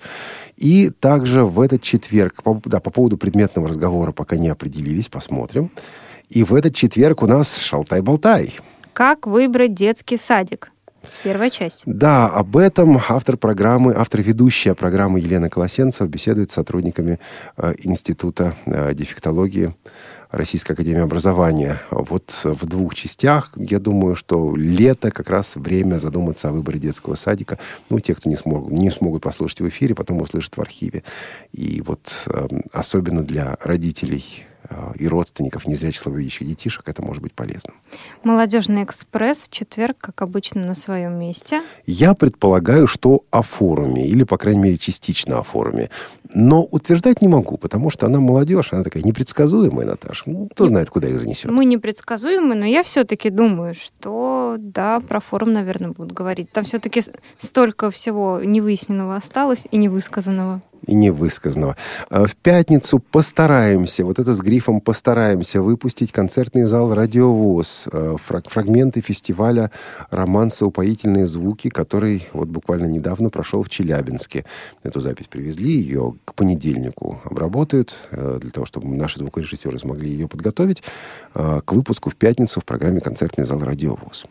[0.56, 5.70] И также в этот четверг, по, да, по поводу предметного разговора пока не определились, посмотрим.
[6.30, 8.56] И в этот четверг у нас «Шалтай-болтай».
[8.94, 10.71] Как выбрать детский садик?
[11.24, 11.84] Первая часть.
[11.86, 17.20] Да, об этом автор программы, автор ведущая программы Елена Колосенцева беседует с сотрудниками
[17.58, 19.74] э, Института э, дефектологии
[20.32, 21.82] Российской Академии Образования.
[21.92, 27.16] Вот в двух частях, я думаю, что лето как раз время задуматься о выборе детского
[27.16, 27.60] садика.
[27.90, 31.04] Ну, те, кто не, смог, не смогут послушать в эфире, потом услышат в архиве.
[31.52, 34.46] И вот э, особенно для родителей
[34.96, 37.74] и родственников незрячих слабовидящих детишек это может быть полезно.
[38.24, 41.62] Молодежный экспресс в четверг, как обычно, на своем месте.
[41.86, 45.90] Я предполагаю, что о форуме, или, по крайней мере, частично о форуме.
[46.34, 50.24] Но утверждать не могу, потому что она молодежь, она такая непредсказуемая, Наташа.
[50.26, 51.52] Ну, кто знает, куда их занесет.
[51.52, 56.52] Мы непредсказуемы, но я все-таки думаю, что да, про форум, наверное, будут говорить.
[56.52, 57.02] Там все-таки
[57.38, 60.62] столько всего невыясненного осталось и невысказанного.
[60.88, 61.76] и невысказанного.
[62.10, 69.02] А В пятницу постараемся, вот это с грифом постараемся, выпустить концертный зал «Радиовоз», фраг- фрагменты
[69.02, 69.70] фестиваля
[70.10, 74.46] романса «Упоительные звуки», который вот буквально недавно прошел в Челябинске.
[74.82, 80.28] Эту запись привезли, ее к понедельнику обработают, э, для того, чтобы наши звукорежиссеры смогли ее
[80.28, 80.84] подготовить
[81.34, 84.26] э, к выпуску в пятницу в программе «Концертный зал «Радиовоз».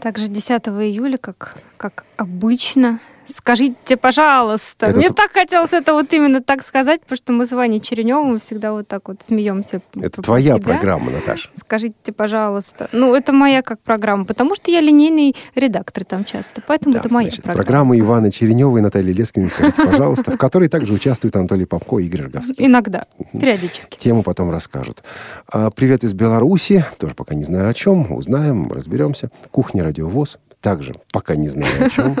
[0.00, 4.86] Также 10 июля, как, как обычно, скажите, пожалуйста.
[4.86, 8.38] Это Мне так хотелось это вот именно так сказать, потому что мы с Ваней Череневым
[8.38, 9.80] всегда вот так вот смеемся.
[9.94, 10.64] Это твоя себя.
[10.64, 11.50] программа, Наташа.
[11.56, 12.88] Скажите, пожалуйста.
[12.92, 17.12] Ну, это моя как программа, потому что я линейный редактор там часто, поэтому Да, это
[17.12, 17.64] моя значит, программа.
[17.64, 22.06] программа Ивана Черенева и Натальи Лескиной, скажите, пожалуйста, в которой также участвуют Анатолий Попко и
[22.06, 22.66] Игорь Роговский.
[22.66, 23.98] Иногда, периодически.
[23.98, 25.02] Тему потом расскажут.
[25.48, 26.84] А, Привет из Беларуси.
[26.98, 28.12] Тоже пока не знаю о чем.
[28.12, 29.30] Узнаем, разберемся.
[29.50, 30.38] Кухня Радиовоз.
[30.60, 32.16] Также пока не знаю о чем.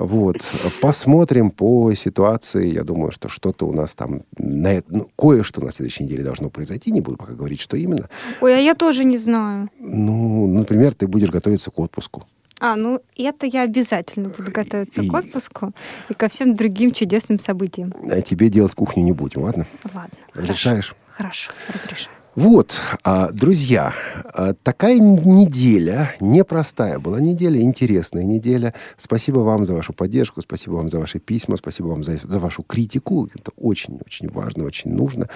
[0.00, 0.36] Вот.
[0.80, 2.72] Посмотрим по ситуации.
[2.72, 4.22] Я думаю, что что-то у нас там...
[4.38, 6.90] На, ну, кое-что на следующей неделе должно произойти.
[6.90, 8.08] Не буду пока говорить, что именно.
[8.40, 9.68] Ой, а я тоже не знаю.
[9.78, 12.24] Ну, например, ты будешь готовиться к отпуску.
[12.62, 15.72] А, ну это я обязательно буду готовиться И- к отпуску
[16.10, 17.94] и ко всем другим чудесным событиям.
[18.10, 19.66] А тебе делать кухню не будем, ладно?
[19.94, 20.10] Ладно.
[20.34, 20.94] Разрешаешь?
[21.08, 22.14] Хорошо, разрешаю.
[22.36, 23.92] Вот, а, друзья,
[24.24, 28.72] а, такая неделя, непростая была неделя, интересная неделя.
[28.96, 32.62] Спасибо вам за вашу поддержку, спасибо вам за ваши письма, спасибо вам за, за вашу
[32.62, 33.28] критику.
[33.34, 35.28] Это очень-очень важно, очень нужно.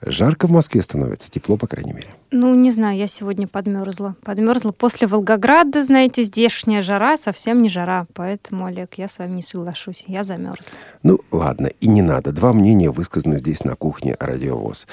[0.00, 2.08] Жарко в Москве становится, тепло, по крайней мере.
[2.30, 4.14] Ну, не знаю, я сегодня подмерзла.
[4.22, 8.06] Подмерзла после Волгограда, знаете, здешняя жара совсем не жара.
[8.14, 10.04] Поэтому, Олег, я с вами не соглашусь.
[10.06, 10.72] Я замерзла.
[11.02, 12.32] Ну, ладно, и не надо.
[12.32, 14.86] Два мнения высказаны здесь на кухне Радиовоз.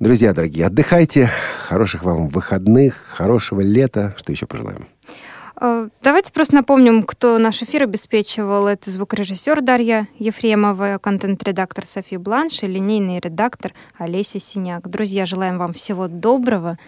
[0.00, 1.30] Друзья дорогие, отдыхайте.
[1.68, 4.14] Хороших вам выходных, хорошего лета.
[4.16, 4.88] Что еще пожелаем?
[5.60, 8.66] Э, Давайте просто напомним, кто наш эфир обеспечивал.
[8.66, 14.88] Это звукорежиссер Дарья Ефремова, контент-редактор София Бланш и линейный редактор Олеся Синяк.
[14.88, 16.78] Друзья, желаем вам всего доброго.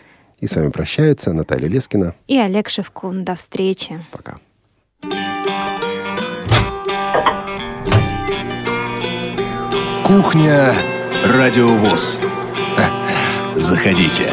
[0.40, 2.14] И с вами прощаются Наталья Лескина.
[2.26, 3.24] И Олег Шевкун.
[3.24, 4.04] До встречи.
[4.10, 4.38] Пока.
[10.04, 10.74] Кухня
[11.24, 12.20] Радиовоз.
[13.56, 14.32] Заходите.